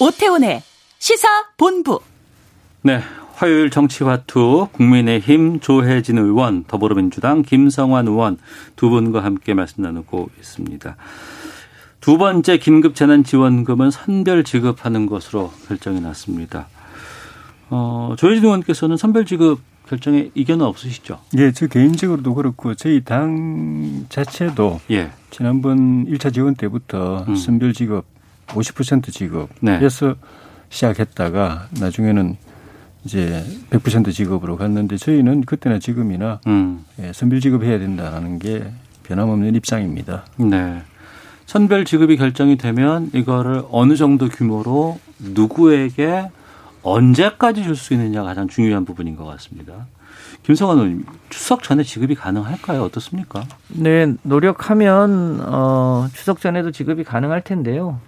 [0.00, 0.62] 오태훈의
[0.98, 2.00] 시사 본부.
[2.82, 3.00] 네.
[3.34, 8.38] 화요일 정치화투 국민의힘 조혜진 의원, 더불어민주당 김성환 의원
[8.76, 10.96] 두 분과 함께 말씀 나누고 있습니다.
[12.00, 16.68] 두 번째 긴급 재난지원금은 선별 지급하는 것으로 결정이 났습니다.
[17.70, 21.18] 어, 조혜진 의원께서는 선별 지급 결정에 이견은 없으시죠?
[21.38, 25.10] 예, 저 개인적으로도 그렇고 저희 당 자체도 예.
[25.30, 27.36] 지난번 1차 지원 때부터 음.
[27.36, 28.04] 선별 지급
[28.54, 30.14] 50% 지급에서 네.
[30.68, 32.36] 시작했다가 나중에는
[33.04, 36.84] 이제 100% 지급으로 갔는데 저희는 그때나 지금이나 음.
[37.00, 38.70] 예, 선별 지급해야 된다라는 게
[39.04, 40.24] 변함없는 입장입니다.
[40.36, 40.82] 네.
[41.46, 46.28] 선별 지급이 결정이 되면 이거를 어느 정도 규모로 누구에게
[46.82, 49.86] 언제까지 줄 수 있느냐가 가장 중요한 부분인 것 같습니다.
[50.50, 52.82] 김성환 의원 추석 전에 지급이 가능할까요?
[52.82, 53.44] 어떻습니까?
[53.68, 58.00] 네, 노력하면 어, 추석 전에도 지급이 가능할 텐데요.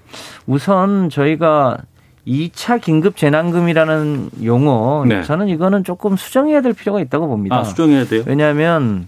[0.46, 1.78] 우선 저희가
[2.26, 5.22] 2차 긴급 재난금이라는 용어 네.
[5.22, 7.58] 저는 이거는 조금 수정해야 될 필요가 있다고 봅니다.
[7.58, 8.24] 아, 수정해야 돼요?
[8.26, 9.06] 왜냐하면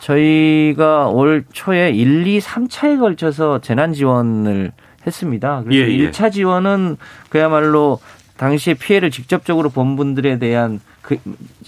[0.00, 4.72] 저희가 올 초에 1, 2, 3차에 걸쳐서 재난 지원을
[5.06, 5.62] 했습니다.
[5.64, 6.10] 그래서 예, 예.
[6.10, 6.98] 1차 지원은
[7.30, 7.98] 그야말로
[8.36, 11.16] 당시에 피해를 직접적으로 본 분들에 대한 그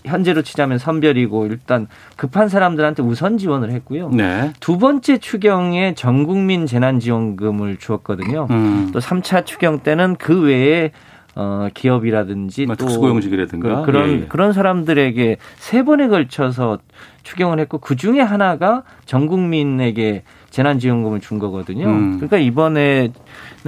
[0.04, 1.86] 현재로 치자면 선별이고 일단
[2.16, 4.10] 급한 사람들한테 우선 지원을 했고요.
[4.10, 4.52] 네.
[4.60, 8.46] 두 번째 추경에 전 국민 재난 지원금을 주었거든요.
[8.50, 8.90] 음.
[8.92, 10.92] 또 3차 추경 때는 그 외에
[11.36, 14.26] 어 기업이라든지 뭐또 특수고용직이라든가 그, 런 예, 예.
[14.26, 16.78] 그런 사람들에게 세 번에 걸쳐서
[17.22, 21.86] 추경을 했고 그 중에 하나가 전 국민에게 재난지원금을 준 거거든요.
[21.86, 22.16] 음.
[22.16, 23.12] 그러니까 이번에는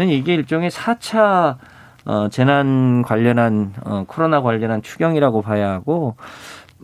[0.09, 1.59] 이게 일종의 4차
[2.05, 6.17] 어, 재난 관련한 어, 코로나 관련한 추경이라고 봐야 하고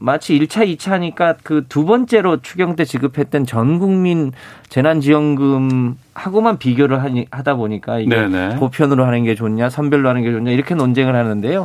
[0.01, 4.33] 마치 1차, 2차 하니까 그 두 번째로 추경 때 지급했던 전 국민
[4.69, 8.57] 재난지원금 하고만 비교를 하니, 하다 보니까 이게 네네.
[8.57, 11.63] 보편으로 하는 게 좋냐, 선별로 하는 게 좋냐 이렇게 논쟁을 하는데요.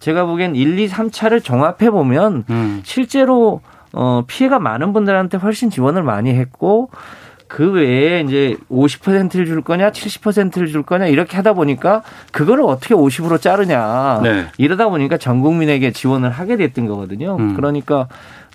[0.00, 2.80] 제가 보기엔 1, 2, 3차를 종합해 보면 음.
[2.84, 3.60] 실제로
[3.92, 6.90] 어, 피해가 많은 분들한테 훨씬 지원을 많이 했고
[7.48, 13.40] 그 외에 이제 50%를 줄 거냐, 70%를 줄 거냐 이렇게 하다 보니까 그거를 어떻게 50으로
[13.40, 14.20] 자르냐.
[14.22, 14.46] 네.
[14.58, 17.36] 이러다 보니까 전 국민에게 지원을 하게 됐던 거거든요.
[17.36, 17.54] 음.
[17.54, 18.06] 그러니까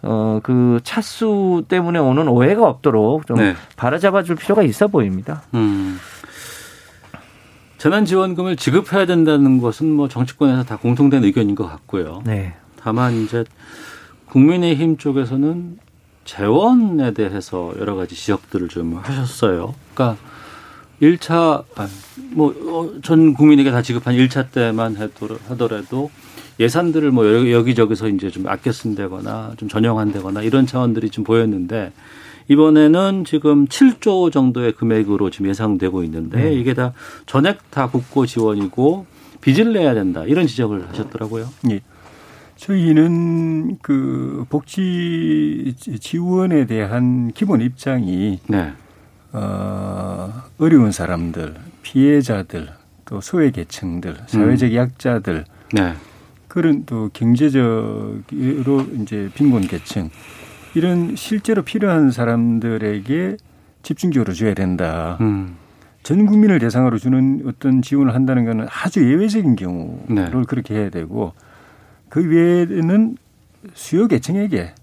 [0.04, 3.56] 어, 그 차수 때문에 오는 오해가 없도록 좀 네.
[3.76, 5.42] 바로잡아 줄 필요가 있어 보입니다.
[5.56, 5.98] 음.
[7.80, 12.22] 재난 지원금을 지급해야 된다는 것은 뭐 정치권에서 다 공통된 의견인 것 같고요.
[12.26, 12.54] 네.
[12.80, 13.44] 다만 이제
[14.30, 15.80] 국민의힘 쪽에서는
[16.26, 19.76] 재원에 대해서 여러 가지 지적들을 좀 하셨어요.
[19.94, 20.18] 그러니까
[21.02, 21.88] 1차, 아,
[22.32, 24.96] 뭐, 어, 전 국민에게 다 지급한 1차 때만
[25.50, 26.10] 하더라도
[26.60, 31.92] 예산들을 뭐 여기저기서 이제 좀 아껴 쓴다거나 좀 전용한다거나 이런 차원들이 좀 보였는데
[32.48, 36.54] 이번에는 지금 7조 정도의 금액으로 지금 예상되고 있는데 네.
[36.54, 36.94] 이게 다
[37.26, 39.06] 전액 다 국고 지원이고
[39.42, 41.50] 빚을 내야 된다 이런 지적을 하셨더라고요.
[41.72, 41.82] 예.
[42.64, 48.72] 저희는 그 복지 지원에 대한 기본 입장이 네.
[49.34, 52.70] 어, 어려운 사람들, 피해자들,
[53.04, 54.76] 또 소외 계층들, 사회적 음.
[54.76, 55.44] 약자들,
[55.74, 55.94] 네.
[56.48, 58.22] 그런 또 경제적으로
[59.02, 60.10] 이제 빈곤 계층
[60.74, 63.38] 이런 실제로 필요한 사람들에게
[63.82, 65.18] 집중적으로 줘야 된다.
[65.20, 65.58] 음.
[66.02, 70.32] 전 국민을 대상으로 주는 어떤 지원을 한다는 것은 아주 예외적인 경우를 네.
[70.48, 71.34] 그렇게 해야 되고
[72.14, 73.18] 그 외에는
[73.74, 74.76] 수요 계층에게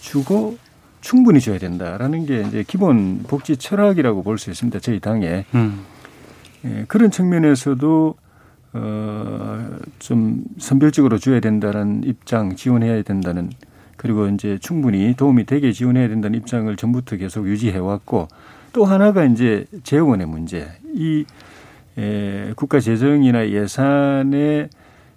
[0.00, 0.56] 주고
[1.00, 4.78] 충분히 줘야 된다라는 게 이제 기본 복지 철학이라고 볼 수 있습니다.
[4.78, 5.44] 저희 당에.
[5.56, 5.80] 음.
[6.64, 8.14] 예, 그런 측면에서도
[8.74, 13.50] 어, 좀 선별적으로 줘야 된다는 입장, 지원해야 된다는
[13.96, 18.28] 그리고 이제 충분히 도움이 되게 지원해야 된다는 입장을 전부터 계속 유지해 왔고
[18.72, 20.68] 또 하나가 이제 재원의 문제.
[20.94, 21.24] 이
[21.98, 24.68] 에, 국가 재정이나 예산의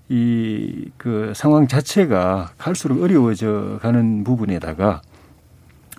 [0.09, 5.03] 이 그 상황 자체가 갈수록 어려워져 가는 부분에다가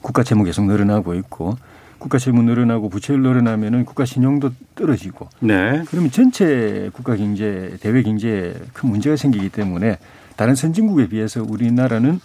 [0.03, 1.57] 국가 채무 계속 늘어나고 있고
[1.99, 5.85] 국가 채무 늘어나고 부채율 늘어나면은 국가 신용도 떨어지고 네.
[5.89, 9.99] 그러면 전체 국가 경제 대외 경제에 큰 문제가 생기기 때문에
[10.35, 12.21] 다른 선진국에 비해서 우리나라는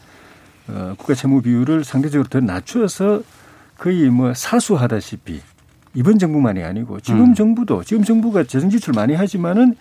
[0.70, 3.22] 어, 국가 채무 비율을 상대적으로 더 낮춰서
[3.78, 5.40] 거의 뭐 사수하다시피
[5.94, 7.36] 이번 정부만이 아니고 지금 음.
[7.36, 9.76] 정부도 지금 정부가 재정 지출 많이 하지만은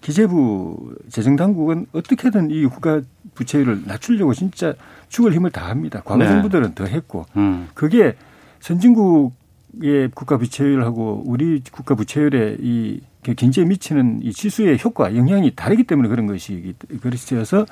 [0.00, 3.00] 기재부 재정 당국은 어떻게든 이 국가
[3.34, 4.74] 부채율을 낮추려고 진짜
[5.08, 6.02] 죽을 힘을 다합니다.
[6.04, 6.28] 과거 네.
[6.28, 7.68] 정부들은 더 했고 음.
[7.74, 8.14] 그게
[8.60, 16.08] 선진국의 국가 부채율하고 우리 국가 부채율의 이 경제에 미치는 이 지수의 효과 영향이 다르기 때문에
[16.08, 17.66] 그런 것이 그렇어서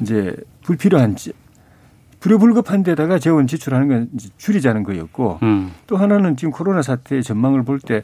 [0.00, 1.16] 이제 불필요한
[2.20, 5.72] 불효불급한 데다가 재원 지출하는 건 줄이자는 거였고 음.
[5.86, 8.02] 또 하나는 지금 코로나 사태의 전망을 볼때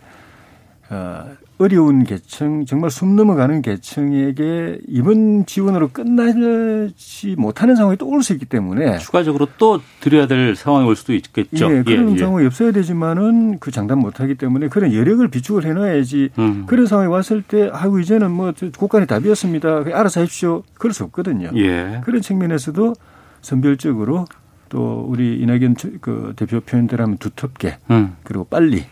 [0.93, 1.25] 어,
[1.59, 8.47] 어려운 계층, 정말 숨 넘어가는 계층에게 이번 지원으로 끝나지 못하는 상황이 또 올 수 있기
[8.47, 11.73] 때문에 추가적으로 또 드려야 될 상황이 올 수도 있겠죠.
[11.73, 12.19] 예, 그런 예, 예.
[12.19, 16.65] 상황이 없어야 되지만은 그 장담 못하기 때문에 그런 여력을 비축을 해놔야지 음.
[16.67, 19.85] 그런 상황이 왔을 때 아이고 이제는 뭐 국간이 답이었습니다.
[19.93, 20.63] 알아서 해주십시오.
[20.75, 21.51] 그럴 수 없거든요.
[21.57, 22.01] 예.
[22.05, 22.95] 그런 측면에서도
[23.41, 24.27] 선별적으로
[24.69, 28.17] 또 우리 이낙연 그 대표 표현대로 하면 두텁게 음.
[28.25, 28.85] 그리고 빨리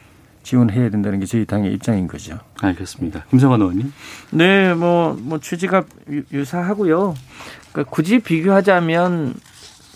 [0.51, 2.41] 지원해야 된다는 게 저희 당의 입장인 거죠.
[2.61, 3.25] 알겠습니다.
[3.31, 3.93] 김성환 의원님.
[4.33, 5.85] 네, 뭐, 뭐 취지가
[6.33, 7.15] 유사하고요.
[7.71, 9.35] 그러니까 굳이 비교하자면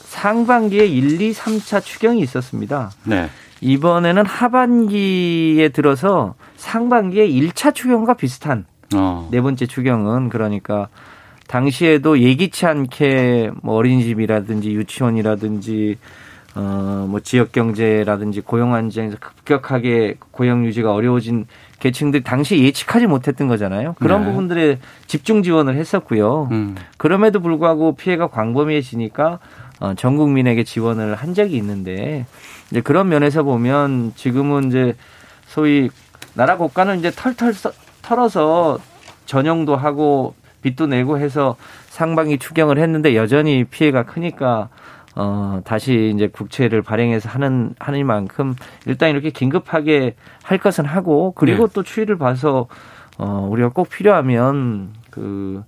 [0.04, 2.92] 상반기에 1, 2, 3차 추경이 있었습니다.
[3.02, 3.28] 네.
[3.62, 9.28] 이번에는 하반기에 들어서 상반기에 1차 추경과 비슷한 어.
[9.32, 10.88] 네 번째 추경은 그러니까
[11.48, 15.96] 당시에도 예기치 않게 뭐 어린이집이라든지 유치원이라든지
[16.56, 21.46] 어, 뭐 지역 경제라든지 고용 안정에서 급격하게 고용 유지가 어려워진
[21.80, 23.94] 계층들 당시 예측하지 못했던 거잖아요.
[23.98, 24.30] 그런 네.
[24.30, 26.48] 부분들에 집중 지원을 했었고요.
[26.52, 26.76] 음.
[26.96, 29.38] 그럼에도 불구하고 피해가 광범위해지니까
[29.80, 32.26] 어, 전 국민에게 지원을 한 적이 있는데
[32.70, 34.94] 이제 그런 면에서 보면 지금은 이제
[35.46, 35.90] 소위
[36.34, 37.52] 나라 국가는 이제 털털
[38.02, 38.78] 털어서
[39.26, 41.56] 전용도 하고 빚도 내고 해서
[41.88, 44.68] 상반기 추경을 했는데 여전히 피해가 크니까
[45.16, 48.54] 어, 다시 이제 국채를 발행해서 하는, 하는 만큼
[48.86, 51.72] 일단 이렇게 긴급하게 할 것은 하고 그리고 네.
[51.74, 52.66] 또 추이를 봐서
[53.16, 55.62] 어, 우리가 꼭 필요하면 그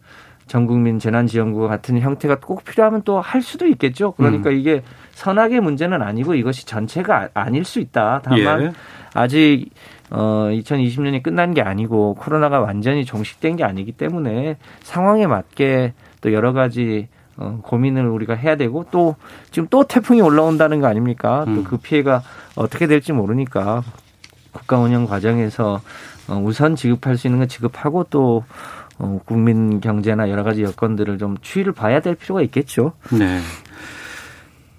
[0.47, 4.12] 전국민 재난지원구 같은 형태가 꼭 필요하면 또 할 수도 있겠죠.
[4.12, 4.57] 그러니까 음.
[4.57, 4.82] 이게
[5.12, 8.20] 선악의 문제는 아니고 이것이 전체가 아닐 수 있다.
[8.22, 8.72] 다만 예.
[9.14, 9.70] 아직
[10.11, 16.53] 어 2020년이 끝난 게 아니고 코로나가 완전히 종식된 게 아니기 때문에 상황에 맞게 또 여러
[16.53, 19.16] 가지 어, 고민을 우리가 해야 되고 또
[19.51, 21.45] 지금 또 태풍이 올라온다는 거 아닙니까?
[21.47, 21.57] 음.
[21.57, 22.22] 또그 피해가
[22.55, 23.82] 어떻게 될지 모르니까
[24.53, 25.80] 국가 운영 과정에서
[26.28, 28.45] 어, 우선 지급할 수 있는 건 지급하고 또
[28.99, 32.93] 어, 국민 경제나 여러 가지 여건들을 좀 추이를 봐야 될 필요가 있겠죠.
[33.12, 33.41] 네.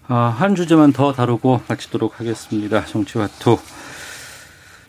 [0.07, 2.85] 아, 한 주제만 더 다루고 마치도록 하겠습니다.
[2.85, 3.59] 정치와투.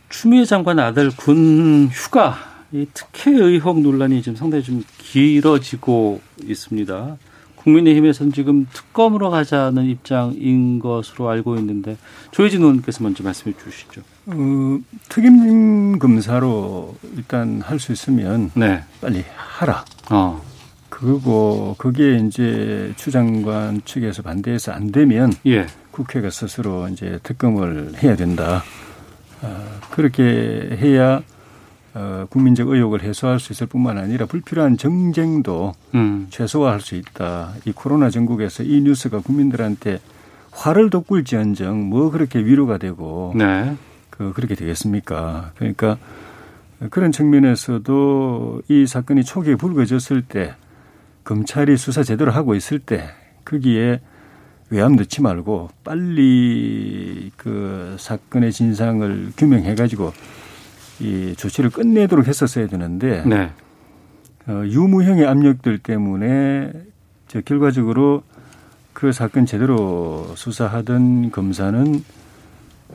[0.08, 2.36] 추미애 장관 아들 군 휴가
[2.72, 7.16] 이 특혜 의혹 논란이 지금 상당히 좀 길어지고 있습니다.
[7.68, 11.96] 국민의힘에서는 지금 특검으로 가자는 입장인 것으로 알고 있는데
[12.30, 14.00] 조혜진 의원께서 먼저 말씀해 주시죠.
[14.26, 18.82] 어, 특임 검사로 일단 할 수 있으면 네.
[19.00, 19.84] 빨리 하라.
[20.10, 20.42] 어.
[20.88, 25.66] 그리고 그게 이제 추 장관 측에서 반대해서 안 되면 예.
[25.92, 28.64] 국회가 스스로 이제 특검을 해야 된다.
[29.42, 31.22] 어, 그렇게 해야
[31.98, 36.28] 어, 국민적 의혹을 해소할 수 있을 뿐만 아니라 불필요한 정쟁도 음.
[36.30, 37.54] 최소화할 수 있다.
[37.64, 39.98] 이 코로나 전국에서 이 뉴스가 국민들한테
[40.52, 43.76] 화를 돋굴지언정 뭐 그렇게 위로가 되고 네.
[44.10, 45.50] 그 그렇게 되겠습니까?
[45.56, 45.98] 그러니까
[46.90, 50.54] 그런 측면에서도 이 사건이 초기에 불거졌을 때
[51.24, 53.08] 검찰이 수사 제대로 하고 있을 때
[53.44, 54.00] 거기에
[54.70, 60.12] 외압 넣지 말고 빨리 그 사건의 진상을 규명해 가지고
[61.00, 63.50] 이 조치를 끝내도록 했었어야 되는데 네.
[64.46, 66.72] 어, 유무형의 압력들 때문에
[67.28, 68.22] 저 결과적으로
[68.92, 72.04] 그 사건 제대로 수사하던 검사는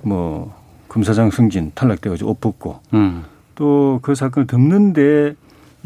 [0.01, 0.53] 뭐
[0.89, 3.23] 검사장 승진 탈락돼가지고 옷 벗고 음.
[3.55, 5.35] 또그 사건을 덮는데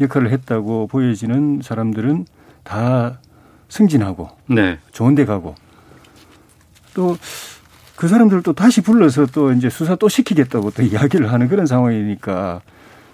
[0.00, 2.26] 역할을 했다고 보여지는 사람들은
[2.64, 3.18] 다
[3.68, 4.78] 승진하고 네.
[4.92, 5.54] 좋은 데 가고
[6.94, 7.16] 또
[7.98, 12.60] 그 사람들 또 다시 불러서 또 이제 수사 또 시키겠다고 또 이야기를 하는 그런 상황이니까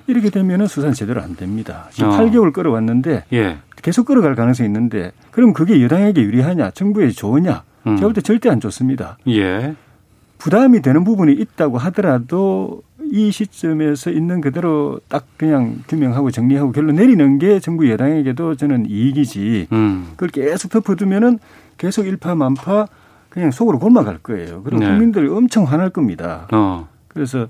[0.06, 1.88] 이렇게 되면은 수사는 제대로 안 됩니다.
[1.90, 2.18] 지금 어.
[2.18, 3.56] 8개월 끌어왔는데 예.
[3.80, 7.62] 계속 끌어갈 가능성이 있는데 그럼 그게 여당에게 유리하냐, 정부에 좋으냐?
[7.86, 7.96] 음.
[7.96, 9.16] 제가 볼 때 절대 안 좋습니다.
[9.28, 9.74] 예.
[10.36, 17.38] 부담이 되는 부분이 있다고 하더라도 이 시점에서 있는 그대로 딱 그냥 규명하고 정리하고 결론 내리는
[17.38, 19.68] 게 정부 여당에게도 저는 이익이지.
[19.72, 20.08] 음.
[20.16, 21.38] 그걸 계속 덮어두면은
[21.78, 22.86] 계속 일파만파
[23.34, 24.62] 그냥 속으로 골마갈 거예요.
[24.62, 24.86] 그리고 네.
[24.86, 26.46] 국민들 엄청 화날 겁니다.
[26.52, 26.88] 어.
[27.08, 27.48] 그래서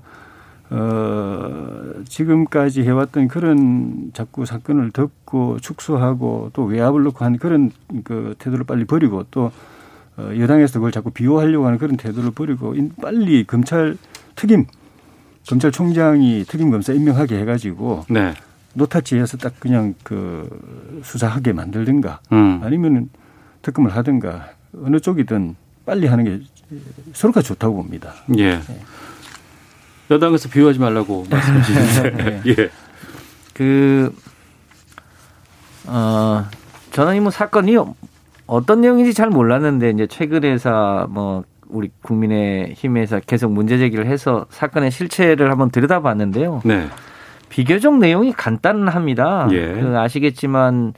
[0.71, 7.69] 어, 지금까지 해왔던 그런 자꾸 사건을 덮고 축소하고 또 외압을 넣고 하는 그런
[8.03, 9.51] 그 태도를 빨리 버리고 또
[10.17, 13.95] 어, 여당에서 그걸 자꾸 비호하려고 하는 그런 태도를 버리고 빨리 검찰
[14.35, 14.65] 특임
[15.47, 18.33] 검찰총장이 특임 검사 임명하게 해가지고 네.
[18.73, 20.49] 노타치에서 딱 그냥 그
[21.03, 22.59] 수사하게 만들든가 음.
[22.63, 23.09] 아니면은
[23.61, 24.49] 특검을 하든가
[24.83, 25.55] 어느 쪽이든
[25.85, 26.39] 빨리 하는 게
[27.13, 28.13] 서로가 좋다고 봅니다.
[28.37, 28.57] 예.
[28.57, 28.79] 네.
[30.11, 32.11] 여당에서 비호하지 말라고 말씀하시는데.
[32.23, 32.41] 네.
[32.57, 32.69] 예.
[33.53, 34.13] 그,
[35.87, 36.45] 어,
[36.91, 37.77] 저는 이 뭐 사건이
[38.47, 44.91] 어떤 내용인지 잘 몰랐는데 이제 최근에서 뭐 우리 국민의 힘에서 계속 문제 제기를 해서 사건의
[44.91, 46.61] 실체를 한번 들여다봤는데요.
[46.63, 46.87] 네.
[47.49, 49.47] 비교적 내용이 간단합니다.
[49.51, 49.73] 예.
[49.73, 50.93] 그 아시겠지만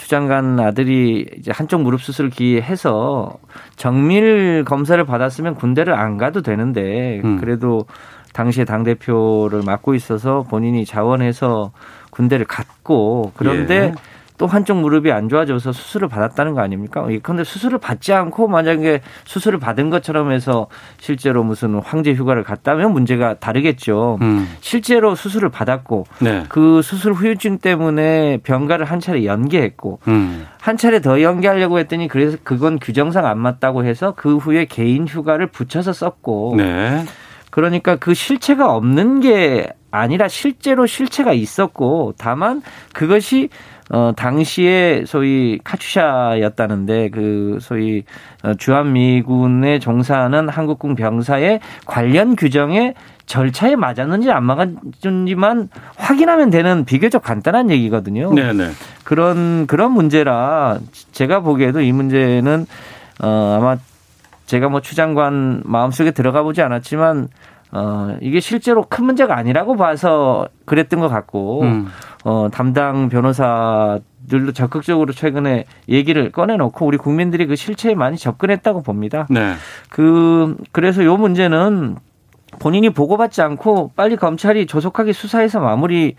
[0.00, 3.36] 주장관 아들이 이제 한쪽 무릎 수술 기해서
[3.76, 7.38] 정밀 검사를 받았으면 군대를 안 가도 되는데 음.
[7.38, 7.84] 그래도
[8.32, 11.72] 당시에 당 대표를 맡고 있어서 본인이 자원해서
[12.12, 13.92] 군대를 갔고 그런데 예.
[14.40, 17.06] 또 한쪽 무릎이 안 좋아져서 수술을 받았다는 거 아닙니까?
[17.22, 20.68] 그런데 수술을 받지 않고 만약에 수술을 받은 것처럼 해서
[20.98, 24.16] 실제로 무슨 황제 휴가를 갔다면 문제가 다르겠죠.
[24.22, 24.48] 음.
[24.60, 26.44] 실제로 수술을 받았고 네.
[26.48, 30.46] 그 수술 후유증 때문에 병가를 한 차례 연계했고 음.
[30.58, 35.48] 한 차례 더 연계하려고 했더니 그래서 그건 규정상 안 맞다고 해서 그 후에 개인 휴가를
[35.48, 37.04] 붙여서 썼고 네.
[37.50, 42.62] 그러니까 그 실체가 없는 게 아니라 실제로 실체가 있었고 다만
[42.94, 43.50] 그것이
[43.92, 48.04] 어, 당시에 소위 카츄샤였다는데 그 소위
[48.44, 52.94] 어, 주한미군에 종사하는 한국군 병사의 관련 규정에
[53.26, 58.32] 절차에 맞았는지 안 맞았는지만 확인하면 되는 비교적 간단한 얘기거든요.
[58.32, 58.70] 네네.
[59.04, 60.78] 그런 그런 문제라
[61.12, 62.66] 제가 보기에도 이 문제는
[63.22, 63.76] 어 아마
[64.46, 67.28] 제가 뭐 추장관 마음속에 들어가 보지 않았지만
[67.72, 71.86] 어, 이게 실제로 큰 문제가 아니라고 봐서 그랬던 것 같고, 음.
[72.24, 79.26] 어, 담당 변호사들도 적극적으로 최근에 얘기를 꺼내놓고 우리 국민들이 그 실체에 많이 접근했다고 봅니다.
[79.30, 79.54] 네.
[79.88, 81.96] 그, 그래서 요 문제는
[82.58, 86.16] 본인이 보고받지 않고 빨리 검찰이 조속하게 수사해서 마무리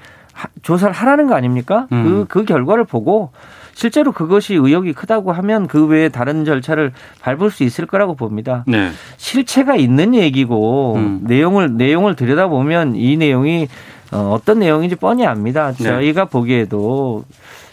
[0.62, 1.88] 조사를 하라는 거 아닙니까?
[1.92, 2.04] 음.
[2.04, 3.32] 그, 그 결과를 보고
[3.74, 6.92] 실제로 그것이 의혹이 크다고 하면 그 외에 다른 절차를
[7.22, 8.64] 밟을 수 있을 거라고 봅니다.
[8.68, 8.92] 네.
[9.18, 11.22] 실체가 있는 얘기고 음.
[11.24, 13.68] 내용을 내용을 들여다보면 이 내용이
[14.12, 15.72] 어, 어떤 내용인지 뻔히 압니다.
[15.72, 15.84] 네.
[15.84, 17.24] 저희가 보기에도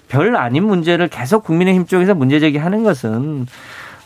[0.09, 3.47] 별 아닌 문제를 계속 국민의힘 쪽에서 문제 제기하는 것은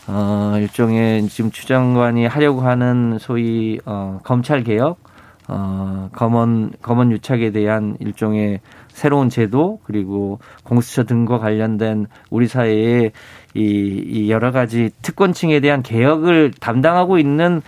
[0.07, 4.97] 어, 일종의 지금 추장관이 하려고 하는 소위 어, 검찰 개혁,
[5.47, 8.59] 어, 검언 검언 유착에 대한 일종의
[8.89, 13.11] 새로운 제도 그리고 공수처 등과 관련된 우리 사회의
[13.53, 17.61] 이, 이 여러 가지 특권층에 대한 개혁을 담당하고 있는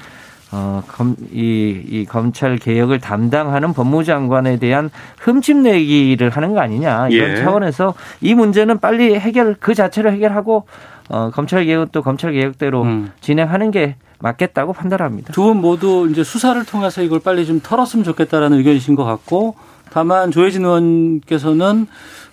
[0.51, 4.89] 어, 검, 이, 이 검찰 개혁을 담당하는 법무장관에 대한
[5.19, 7.35] 흠집내기를 하는 거 아니냐 이런 예.
[7.43, 10.65] 차원에서 이 문제는 빨리 해결 그 자체로 해결하고
[11.09, 13.11] 어, 검찰 개혁도 검찰 개혁대로 음.
[13.21, 15.33] 진행하는 게 맞겠다고 판단합니다.
[15.33, 19.55] 두 분 모두 이제 수사를 통해서 이걸 빨리 좀 털었으면 좋겠다라는 의견이신 것 같고
[19.91, 21.87] 다만 조혜진 의원께서는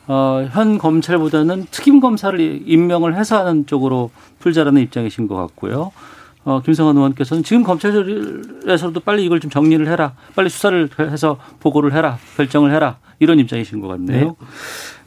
[0.07, 4.11] 어, 현 검찰보다는 특임 검사를 임명을 해서 하는 쪽으로
[4.41, 5.93] 풀자라는 입장이신 것 같고요.
[6.45, 10.13] 어, 김성환 의원께서는 지금 검찰에서도 빨리 이걸 좀 정리를 해라.
[10.35, 12.19] 빨리 수사를 해서 보고를 해라.
[12.37, 12.97] 결정을 해라.
[13.21, 14.25] 이런 입장이신 것 같네요.
[14.27, 14.47] 네.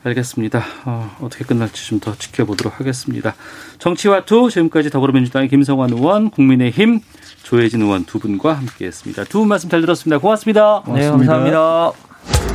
[0.06, 0.64] 알겠습니다.
[0.86, 3.34] 어, 어떻게 끝날지 좀 더 지켜보도록 하겠습니다.
[3.80, 7.00] 정치와투 지금까지 더불어민주당의 김성환 의원, 국민의힘
[7.44, 9.26] 조혜진 의원 두 분과 함께했습니다.
[9.26, 10.20] 두 분 말씀 잘 들었습니다.
[10.20, 10.82] 고맙습니다.
[10.86, 11.18] 고맙습니다.
[11.18, 12.55] 네, 감사합니다.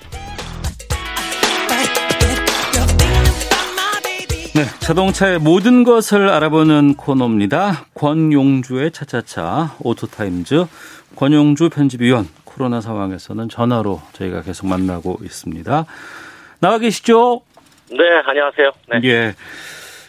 [4.61, 7.87] 네, 자동차의 모든 것을 알아보는 코너입니다.
[7.95, 10.65] 권용주의 차차차 오토타임즈
[11.15, 15.85] 권용주 편집위원 코로나 상황에서는 전화로 저희가 계속 만나고 있습니다.
[16.59, 17.41] 나와 계시죠?
[17.89, 18.71] 네, 안녕하세요.
[18.91, 18.99] 네.
[19.05, 19.35] 예.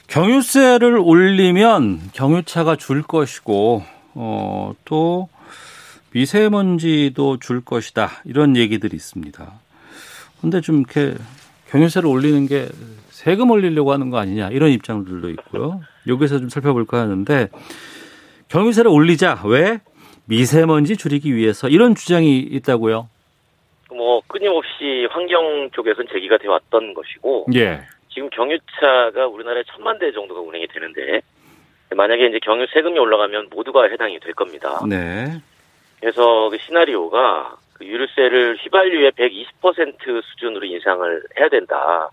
[0.08, 3.82] 경유세를 올리면 경유차가 줄 것이고
[4.12, 5.30] 어, 또
[6.10, 8.20] 미세먼지도 줄 것이다.
[8.26, 9.50] 이런 얘기들이 있습니다.
[10.42, 11.14] 근데 좀 이렇게
[11.70, 12.68] 경유세를 올리는 게
[13.22, 15.80] 세금 올리려고 하는 거 아니냐 이런 입장들도 있고요.
[16.08, 17.48] 여기서 좀 살펴볼까 하는데
[18.48, 19.78] 경유세를 올리자 왜
[20.24, 23.08] 미세먼지 줄이기 위해서 이런 주장이 있다고요.
[23.90, 27.82] 뭐 끊임없이 환경 쪽에서는 제기가 되어 왔던 것이고 예.
[28.12, 31.20] 지금 경유차가 우리나라에 천만 대 정도가 운행이 되는데
[31.94, 34.80] 만약에 이제 경유 세금이 올라가면 모두가 해당이 될 겁니다.
[34.88, 35.40] 네.
[36.00, 42.10] 그래서 그 시나리오가 그 유류세를 휘발유의 120% 수준으로 인상을 해야 된다.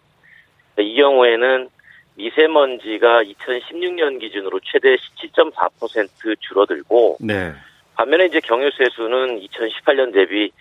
[0.82, 1.70] 이 경우에는
[2.16, 7.54] 미세먼지가 2016년 기준으로 최대 17.4% 줄어들고 네.
[7.96, 10.52] 반면에 이제 경유세수는 2018년 대비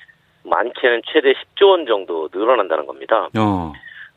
[0.44, 3.28] 많게는 최대 10조 원 정도 늘어난다는 겁니다.
[3.36, 3.72] 어.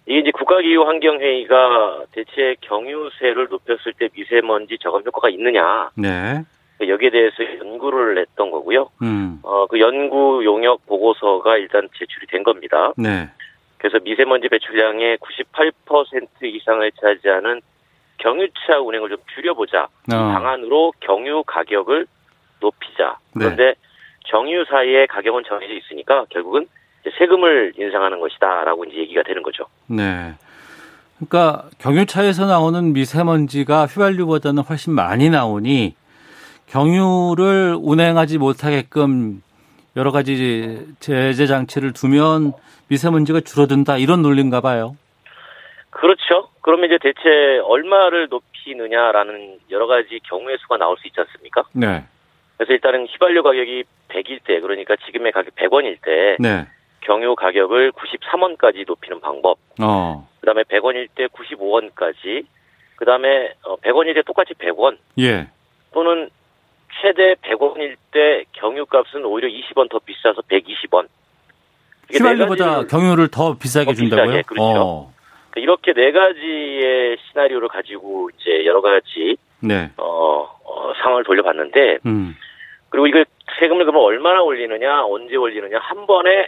[0.06, 5.90] 이게 이제 국가기후 환경회의가 대체 경유세를 높였을 때 미세먼지 저감 효과가 있느냐.
[5.96, 6.44] 네.
[6.82, 8.90] 여기에 대해서 연구를 했던 거고요.
[9.04, 9.40] 음.
[9.44, 12.94] 어, 그 연구 용역 보고서가 일단 제출이 된 겁니다.
[12.98, 13.30] 네.
[13.82, 17.62] 그래서 미세먼지 배출량의 98% 이상을 차지하는
[18.18, 19.88] 경유차 운행을 좀 줄여보자.
[20.12, 20.18] 이 어.
[20.18, 22.06] 방안으로 경유 가격을
[22.60, 23.18] 높이자.
[23.34, 23.40] 네.
[23.46, 23.74] 그런데
[24.28, 26.68] 정유사의 가격은 정해져 있으니까 결국은
[27.18, 29.66] 세금을 인상하는 것이다라고 이제 얘기가 되는 거죠.
[29.88, 30.36] 네.
[31.18, 35.96] 그러니까 경유차에서 나오는 미세먼지가 휘발유보다는 훨씬 많이 나오니
[36.68, 39.42] 경유를 운행하지 못하게끔
[39.96, 42.54] 여러 가지 제재 장치를 두면
[42.90, 44.96] 미세먼지가 줄어든다 이런 논리인가 봐요.
[45.90, 46.50] 그렇죠.
[46.62, 51.64] 그러면 이제 대체 얼마를 높이느냐라는 여러 가지 경우의 수가 나올 수 있지 않습니까?
[51.74, 52.04] 네.
[52.58, 56.68] 그래서 일단은 휘발유 가격이 100일 때 그러니까 지금의 가격 100원일 때 네.
[57.02, 59.58] 경유 가격을 93원까지 높이는 방법.
[59.82, 60.28] 어.
[60.40, 62.46] 그다음에 100원일 때 95원까지.
[62.96, 65.48] 그다음에 100원일 때 똑같이 100원 예.
[65.92, 66.30] 또는
[67.02, 71.08] 최대 100원일 때 경유값은 오히려 20원 더 비싸서 120원.
[72.10, 74.26] 이게 네 휘발유보다 경유를 더 비싸게 더 준다고요?
[74.26, 74.82] 비싸게, 그렇죠.
[74.82, 75.14] 어.
[75.56, 79.92] 이렇게 네 가지의 시나리오를 가지고 이제 여러 가지 네.
[79.98, 82.36] 어, 어, 상황을 돌려봤는데 음.
[82.90, 83.26] 그리고 이걸
[83.60, 86.48] 세금을 그러면 얼마나 올리느냐, 언제 올리느냐, 한 번에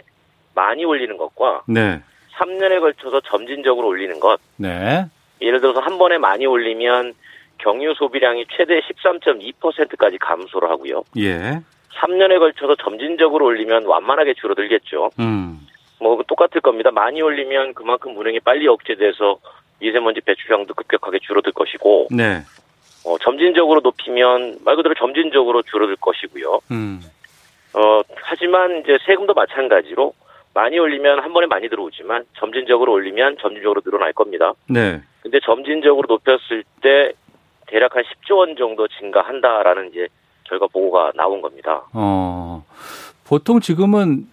[0.54, 2.00] 많이 올리는 것과 네.
[2.36, 4.38] 3년에 걸쳐서 점진적으로 올리는 것.
[4.56, 5.06] 네.
[5.40, 7.14] 예를 들어서 한 번에 많이 올리면
[7.64, 11.02] 경유 소비량이 최대 13.2%까지 감소를 하고요.
[11.16, 11.60] 예.
[11.94, 15.10] 3년에 걸쳐서 점진적으로 올리면 완만하게 줄어들겠죠.
[15.18, 15.60] 음.
[15.98, 16.90] 뭐 똑같을 겁니다.
[16.90, 19.38] 많이 올리면 그만큼 운행이 빨리 억제돼서
[19.80, 22.42] 미세먼지 배출량도 급격하게 줄어들 것이고 네.
[23.06, 26.60] 어, 점진적으로 높이면 말 그대로 점진적으로 줄어들 것이고요.
[26.70, 27.00] 음.
[27.72, 30.12] 어, 하지만 이제 세금도 마찬가지로
[30.52, 34.52] 많이 올리면 한 번에 많이 들어오지만 점진적으로 올리면 점진적으로 늘어날 겁니다.
[34.68, 35.00] 네.
[35.22, 37.12] 근데 점진적으로 높였을 때
[37.66, 40.08] 대략 한 10조 원 정도 증가한다라는 이제
[40.44, 41.82] 결과 보고가 나온 겁니다.
[41.92, 42.64] 어.
[43.26, 44.26] 보통 지금은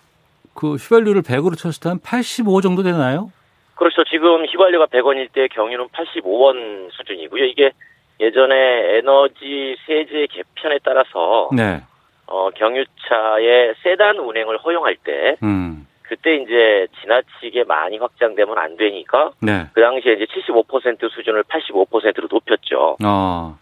[0.53, 3.31] 그 휘발유를 100으로 쳤을 때 한 85 정도 되나요?
[3.75, 4.03] 그렇죠.
[4.03, 7.45] 지금 휘발유가 100원일 때 경유는 85원 수준이고요.
[7.45, 7.71] 이게
[8.19, 11.81] 예전에 에너지 세제 개편에 따라서 네.
[12.27, 15.87] 어, 경유차의 세단 운행을 허용할 때 음.
[16.11, 19.67] 그때 이제 지나치게 많이 확장되면 안 되니까 네.
[19.71, 22.97] 그 당시에 이제 75% 수준을 85%로 높였죠.
[23.01, 23.57] 어.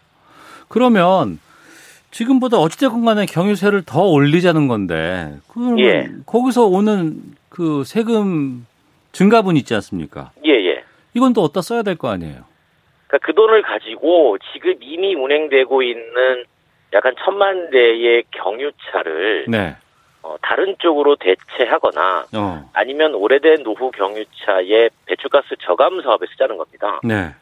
[0.68, 1.38] 그러면
[2.10, 6.08] 지금보다 어찌됐건 간에 경유세를 더 올리자는 건데, 그러면 예.
[6.26, 7.20] 거기서 오는
[7.50, 8.66] 그 세금
[9.12, 10.32] 증가분 있지 않습니까?
[10.44, 10.82] 예, 예.
[11.14, 12.42] 이건 또 어디다 써야 될 거 아니에요?
[13.06, 16.42] 그러니까 그 돈을 가지고 지금 이미 운행되고 있는
[16.94, 19.76] 약간 천만 대의 경유차를 네.
[20.22, 22.70] 어, 다른 쪽으로 대체하거나 어.
[22.72, 27.00] 아니면 오래된 노후 경유차의 배출가스 저감 사업에 쓰자는 겁니다.
[27.02, 27.34] 네.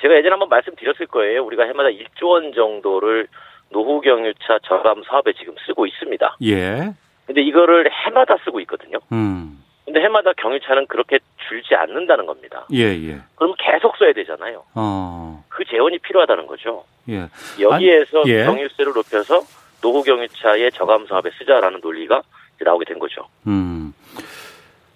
[0.00, 1.44] 제가 예전에 한번 말씀드렸을 거예요.
[1.44, 3.26] 우리가 해마다 1조 원 정도를
[3.70, 6.36] 노후 경유차 저감 사업에 지금 쓰고 있습니다.
[6.44, 6.92] 예.
[7.26, 8.98] 근데 이거를 해마다 쓰고 있거든요.
[9.12, 9.62] 음.
[9.84, 12.66] 근데 해마다 경유차는 그렇게 줄지 않는다는 겁니다.
[12.72, 13.18] 예, 예.
[13.34, 14.62] 그럼 계속 써야 되잖아요.
[14.74, 15.44] 어.
[15.48, 16.84] 그 재원이 필요하다는 거죠.
[17.08, 17.28] 예.
[17.58, 18.44] 여기에서 아니, 예.
[18.44, 19.40] 경유세를 높여서
[19.80, 22.22] 노후 경유차의 저감 사업에 쓰자라는 논리가
[22.60, 23.22] 나오게 된 거죠.
[23.46, 23.92] 음.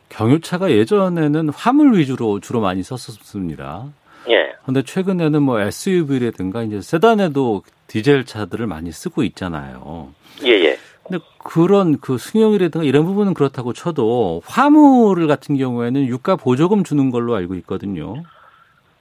[0.08, 3.86] 경유차가 예전에는 화물 위주로 주로 많이 썼었습니다.
[4.28, 4.52] 예.
[4.64, 10.12] 근데 최근에는 뭐 SUV라든가 이제 세단에도 디젤 차들을 많이 쓰고 있잖아요.
[10.44, 10.78] 예, 예.
[11.02, 17.34] 근데 그런 그 승용이라든가 이런 부분은 그렇다고 쳐도 화물 같은 경우에는 유가 보조금 주는 걸로
[17.34, 18.22] 알고 있거든요.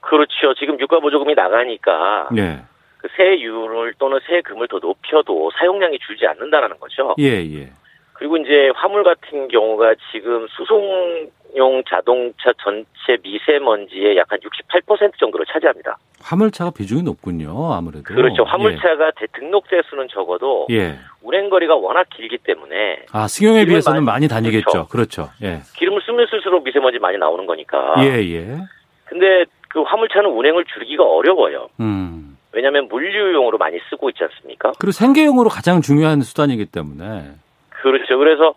[0.00, 0.54] 그렇죠.
[0.58, 2.64] 지금 유가 보조금이 나가니까 네.
[3.02, 7.14] 그 세율을 또는 세금을 더 높여도 사용량이 줄지 않는다라는 거죠.
[7.18, 7.70] 예, 예.
[8.14, 15.98] 그리고 이제 화물 같은 경우가 지금 수송용 자동차 전체 미세먼지의 약 한 68% 정도를 차지합니다.
[16.22, 18.04] 화물차가 비중이 높군요, 아무래도.
[18.04, 18.44] 그렇죠.
[18.44, 19.26] 화물차가 예.
[19.32, 20.94] 등록 대수는 적어도 예.
[21.20, 24.86] 운행 거리가 워낙 길기 때문에 아 승용에 비해서는 많이, 많이 다니겠죠.
[24.86, 24.88] 그렇죠.
[24.88, 25.30] 그렇죠.
[25.42, 25.58] 예.
[25.76, 27.94] 기름을 쓰면 쓸수록 미세먼지 많이 나오는 거니까.
[27.98, 28.56] 예, 예.
[29.04, 31.68] 근데 그 화물차는 운행을 줄이기가 어려워요.
[31.80, 32.31] 음.
[32.52, 34.72] 왜냐하면 물류용으로 많이 쓰고 있지 않습니까?
[34.78, 37.32] 그리고 생계용으로 가장 중요한 수단이기 때문에.
[37.70, 38.18] 그렇죠.
[38.18, 38.54] 그래서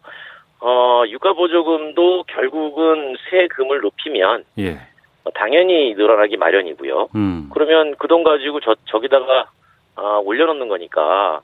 [0.60, 4.80] 어 유가 보조금도 결국은 세금을 높이면 예.
[5.24, 7.10] 어, 당연히 늘어나기 마련이고요.
[7.16, 7.50] 음.
[7.54, 9.50] 그러면 그 돈 가지고 저 저기다가
[9.96, 11.42] 어, 올려놓는 거니까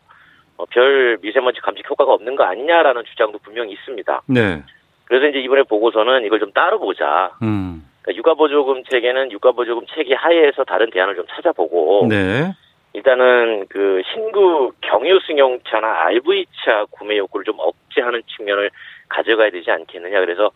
[0.57, 4.21] 어, 별 미세먼지 감축 효과가 없는 거 아니냐라는 주장도 분명히 있습니다.
[4.27, 4.63] 네.
[5.05, 7.31] 그래서 이제 이번에 보고서는 이걸 좀 따로 보자.
[7.41, 7.83] 음.
[8.01, 12.53] 그러니까 육아보조금 체계는 육아보조금 체계 하에서 다른 대안을 좀 찾아보고 네.
[12.93, 18.69] 일단은 그 신구 경유 승용차나 RV차 구매 욕구를 좀 억제하는 측면을
[19.07, 20.19] 가져가야 되지 않겠느냐.
[20.19, 20.51] 그래서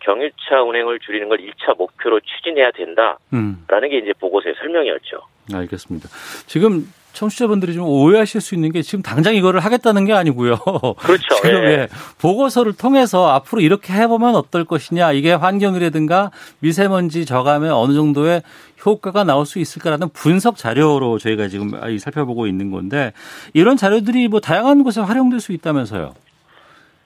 [0.00, 3.66] 경유차 운행을 줄이는 걸 1차 목표로 추진해야 된다라는 음.
[3.66, 5.20] 게 이제 보고서의 설명이었죠.
[5.54, 6.08] 알겠습니다.
[6.46, 6.84] 지금
[7.18, 10.56] 청취자분들이 좀 오해하실 수 있는 게 지금 당장 이거를 하겠다는 게 아니고요.
[11.00, 11.34] 그렇죠.
[11.42, 11.70] 지금 예.
[11.70, 11.88] 예.
[12.22, 18.42] 보고서를 통해서 앞으로 이렇게 해보면 어떨 것이냐 이게 환경이라든가 미세먼지 저감에 어느 정도의
[18.86, 23.12] 효과가 나올 수 있을까라는 분석 자료로 저희가 지금 살펴보고 있는 건데
[23.52, 26.14] 이런 자료들이 뭐 다양한 곳에 활용될 수 있다면서요.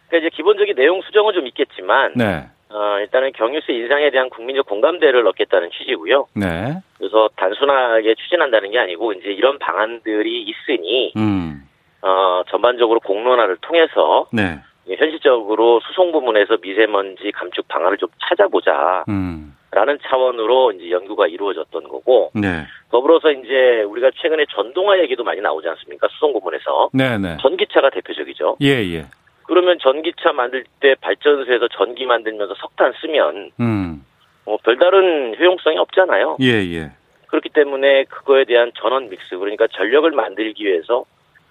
[0.08, 2.48] 그러니까 이제 기본적인 내용 수정은 좀 있겠지만 네.
[2.72, 6.26] 어, 일단은 경유세 인상에 대한 국민적 공감대를 얻겠다는 취지고요.
[6.34, 6.80] 네.
[6.96, 11.62] 그래서 단순하게 추진한다는 게 아니고 이제 이런 방안들이 있으니 음.
[12.00, 14.58] 어, 전반적으로 공론화를 통해서 네.
[14.88, 19.04] 현실적으로 수송 부문에서 미세먼지 감축 방안을 좀 찾아보자.
[19.08, 19.54] 음.
[19.74, 22.66] 라는 차원으로 이제 연구가 이루어졌던 거고 네.
[22.90, 26.08] 더불어서 이제 우리가 최근에 전동화 얘기도 많이 나오지 않습니까?
[26.08, 27.38] 수송 부문에서 네, 네.
[27.40, 28.58] 전기차가 대표적이죠.
[28.60, 29.06] 예, 예.
[29.52, 34.02] 그러면 전기차 만들 때 발전소에서 전기 만들면서 석탄 쓰면 음.
[34.46, 36.38] 뭐 별다른 효용성이 없잖아요.
[36.40, 36.92] 예, 예.
[37.26, 41.04] 그렇기 때문에 그거에 대한 전원 믹스 그러니까 전력을 만들기 위해서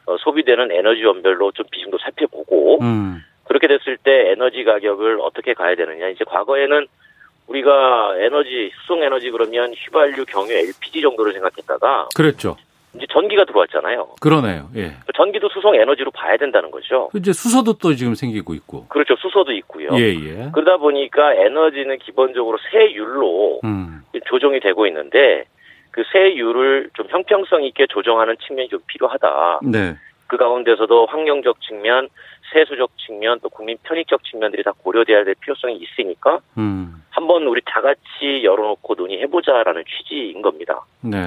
[0.08, 3.24] 어, 소비되는 에너지 원별로 좀 비중도 살펴보고 음.
[3.44, 6.88] 그렇게 됐을 때 에너지 가격을 어떻게 가야 되느냐 이제 과거에는
[7.46, 12.58] 우리가 에너지 수송 에너지 그러면 휘발유, 경유, LPG 정도를 생각했다가 그랬죠.
[12.96, 14.16] 이제 전기가 들어왔잖아요.
[14.20, 14.70] 그러네요.
[14.76, 14.94] 예.
[15.16, 17.10] 전기도 수송 에너지로 봐야 된다는 거죠.
[17.16, 18.88] 이제 수소도 또 지금 생기고 있고.
[18.88, 19.16] 그렇죠.
[19.16, 19.90] 수소도 있고요.
[19.94, 20.50] 예, 예.
[20.54, 24.02] 그러다 보니까 에너지는 기본적으로 세율로 음.
[24.26, 25.46] 조정이 되고 있는데
[25.92, 29.60] 그 세율을 좀 형평성 있게 조정하는 측면이 좀 필요하다.
[29.64, 29.96] 네.
[30.28, 32.08] 그 가운데서도 환경적 측면,
[32.54, 37.04] 세수적 측면, 또 국민 편익적 측면들이 다 고려돼야 될 필요성이 있으니까 음.
[37.10, 40.86] 한번 우리 다 같이 열어놓고 논의해보자라는 취지인 겁니다.
[41.02, 41.18] 네.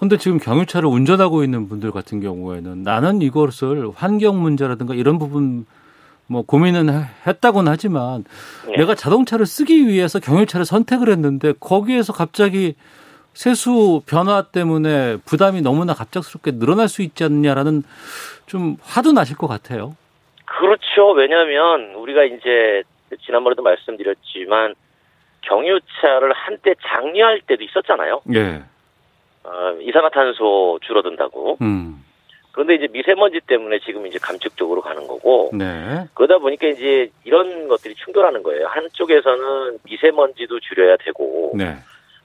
[0.00, 5.66] 근데 지금 경유차를 운전하고 있는 분들 같은 경우에는 나는 이것을 환경 문제라든가 이런 부분
[6.26, 6.88] 뭐 고민은
[7.26, 8.24] 했다고는 하지만
[8.66, 8.78] 네.
[8.78, 12.76] 내가 자동차를 쓰기 위해서 경유차를 선택을 했는데 거기에서 갑자기
[13.34, 17.82] 세수 변화 때문에 부담이 너무나 갑작스럽게 늘어날 수 있지 않느냐라는
[18.46, 19.96] 좀 화도 나실 것 같아요.
[20.46, 21.10] 그렇죠.
[21.12, 22.84] 왜냐하면 우리가 이제
[23.26, 24.74] 지난번에도 말씀드렸지만
[25.42, 28.22] 경유차를 한때 장려할 때도 있었잖아요.
[28.34, 28.62] 예.
[29.44, 31.58] 어, 이산화탄소 줄어든다고.
[31.62, 32.04] 음.
[32.52, 35.50] 그런데 이제 미세먼지 때문에 지금 이제 감축적으로 가는 거고.
[35.52, 36.04] 네.
[36.14, 38.66] 그러다 보니까 이제 이런 것들이 충돌하는 거예요.
[38.66, 41.52] 한쪽에서는 미세먼지도 줄여야 되고.
[41.54, 41.76] 네.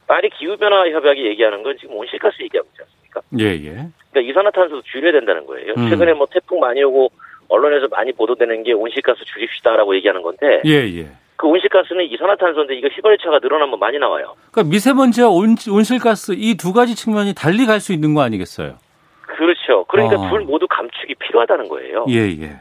[0.07, 3.22] 파리 기후변화 협약이 얘기하는 건 지금 온실가스 얘기하고 있지 않습니까?
[3.39, 3.88] 예, 예.
[4.11, 5.74] 그러니까 이산화탄소도 줄여야 된다는 거예요.
[5.78, 5.89] 음.
[5.89, 7.11] 최근에 뭐 태풍 많이 오고
[7.47, 10.61] 언론에서 많이 보도되는 게 온실가스 줄입시다라고 얘기하는 건데.
[10.66, 11.07] 예, 예.
[11.38, 14.36] 그 온실가스는 이산화탄소인데 이거 휘발유차가 늘어나면 많이 나와요.
[14.51, 18.77] 그러니까 미세먼지와 온, 온실가스 이 두 가지 측면이 달리 갈 수 있는 거 아니겠어요?
[19.21, 19.83] 그렇죠.
[19.86, 20.29] 그러니까 어.
[20.29, 22.05] 둘 모두 감축이 필요하다는 거예요.
[22.09, 22.57] 예, 예.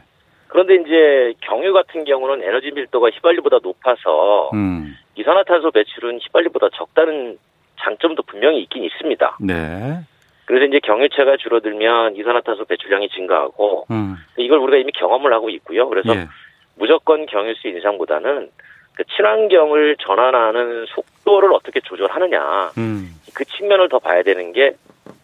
[0.47, 4.95] 그런데 이제 경유 같은 경우는 에너지 밀도가 휘발유보다 높아서 음.
[5.15, 7.37] 이산화탄소 배출은 휘발유보다 적다는
[7.81, 9.37] 장점도 분명히 있긴 있습니다.
[9.41, 9.99] 네.
[10.45, 14.15] 그래서 이제 경유차가 줄어들면 이산화탄소 배출량이 증가하고 음.
[14.37, 15.87] 이걸 우리가 이미 경험을 하고 있고요.
[15.89, 16.27] 그래서 예.
[16.75, 18.49] 무조건 경유세 인상보다는
[18.93, 23.15] 그 친환경을 전환하는 속도를 어떻게 조절하느냐 음.
[23.33, 24.75] 그 측면을 더 봐야 되는 게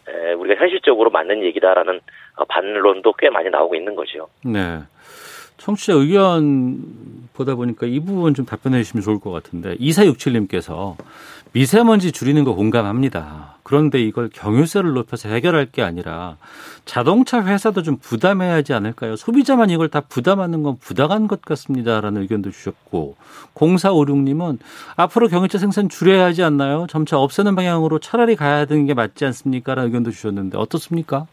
[0.08, 2.00] 에, 우리가 현실적으로 맞는 얘기다라는
[2.36, 4.28] 어, 반론도 꽤 많이 나오고 있는 거죠.
[4.44, 4.78] 네.
[5.62, 6.82] 청취자 의견
[7.34, 10.96] 보다 보니까 이 부분 좀 답변해 주시면 좋을 것 같은데 2467님께서
[11.52, 13.58] 미세먼지 줄이는 거 공감합니다.
[13.62, 16.36] 그런데 이걸 경유세를 높여서 해결할 게 아니라
[16.84, 19.14] 자동차 회사도 좀 부담해야 하지 않을까요?
[19.14, 23.14] 소비자만 이걸 다 부담하는 건 부당한 것 같습니다라는 의견도 주셨고
[23.54, 24.58] 0456님은
[24.96, 26.88] 앞으로 경유차 생산 줄여야 하지 않나요?
[26.90, 29.76] 점차 없애는 방향으로 차라리 가야 되는 게 맞지 않습니까?
[29.76, 31.28] 라는 의견도 주셨는데 어떻습니까?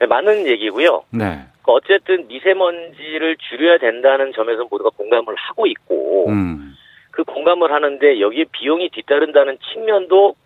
[0.00, 1.02] 네, 많은 얘기고요.
[1.10, 1.46] 네.
[1.64, 6.74] 그 어쨌든 미세먼지를 줄여야 된다는 점에서 모두가 공감을 하고 있고 음.
[7.10, 10.36] 그 공감을 하는데 여기에 비용이 뒤따른다는 측면도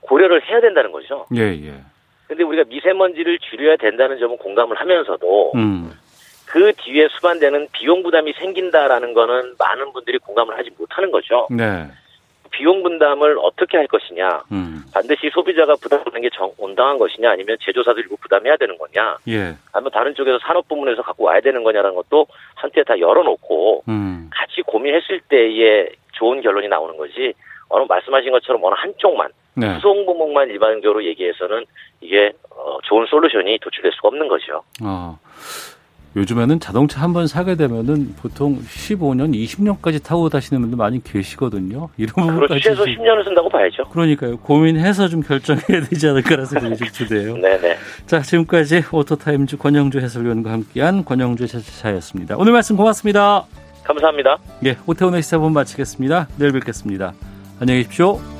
[0.00, 1.26] 고려를 해야 된다는 거죠.
[1.36, 1.74] 예, 예.
[2.26, 5.92] 근데 우리가 미세먼지를 줄여야 된다는 점은 공감을 하면서도 음.
[6.46, 11.46] 그 뒤에 수반되는 비용 부담이 생긴다라는 거는 많은 분들이 공감을 하지 못하는 거죠.
[11.50, 11.86] 네.
[12.50, 14.84] 비용 분담을 어떻게 할 것이냐, 음.
[14.92, 19.54] 반드시 소비자가 부담하는 게 정, 온당한 것이냐, 아니면 제조사들이 부담해야 되는 거냐, 예.
[19.72, 24.30] 아니면 다른 쪽에서 산업 부문에서 갖고 와야 되는 거냐라는 것도 한때 다 열어놓고 음.
[24.32, 27.32] 같이 고민했을 때에 좋은 결론이 나오는 거지.
[27.68, 29.74] 어느 말씀하신 것처럼 어느 한쪽만 네.
[29.74, 31.64] 구성 부목만 일반적으로 얘기해서는
[32.00, 34.62] 이게 어, 좋은 솔루션이 도출될 수가 없는 거죠.
[34.82, 35.18] 어.
[36.16, 41.88] 요즘에는 자동차 한 번 사게 되면은 보통 15년, 20년까지 타고 다니시는 분들 많이 계시거든요.
[41.96, 42.60] 이런 부분까지.
[42.62, 43.84] 최소 10년을 쓴다고 봐야죠.
[43.90, 44.36] 그러니까요.
[44.38, 47.36] 고민해서 좀 결정해야 되지 않을까라는 생각이 좀 드네요.
[47.36, 47.76] 네네.
[48.06, 52.36] 자, 지금까지 오토타임즈 권용주 해설위원과 함께한 권용주 차차였습니다.
[52.38, 53.44] 오늘 말씀 고맙습니다.
[53.84, 54.38] 감사합니다.
[54.66, 56.28] 예, 오태훈의 시사본 마치겠습니다.
[56.38, 57.12] 내일 뵙겠습니다.
[57.60, 58.39] 안녕히 계십시오.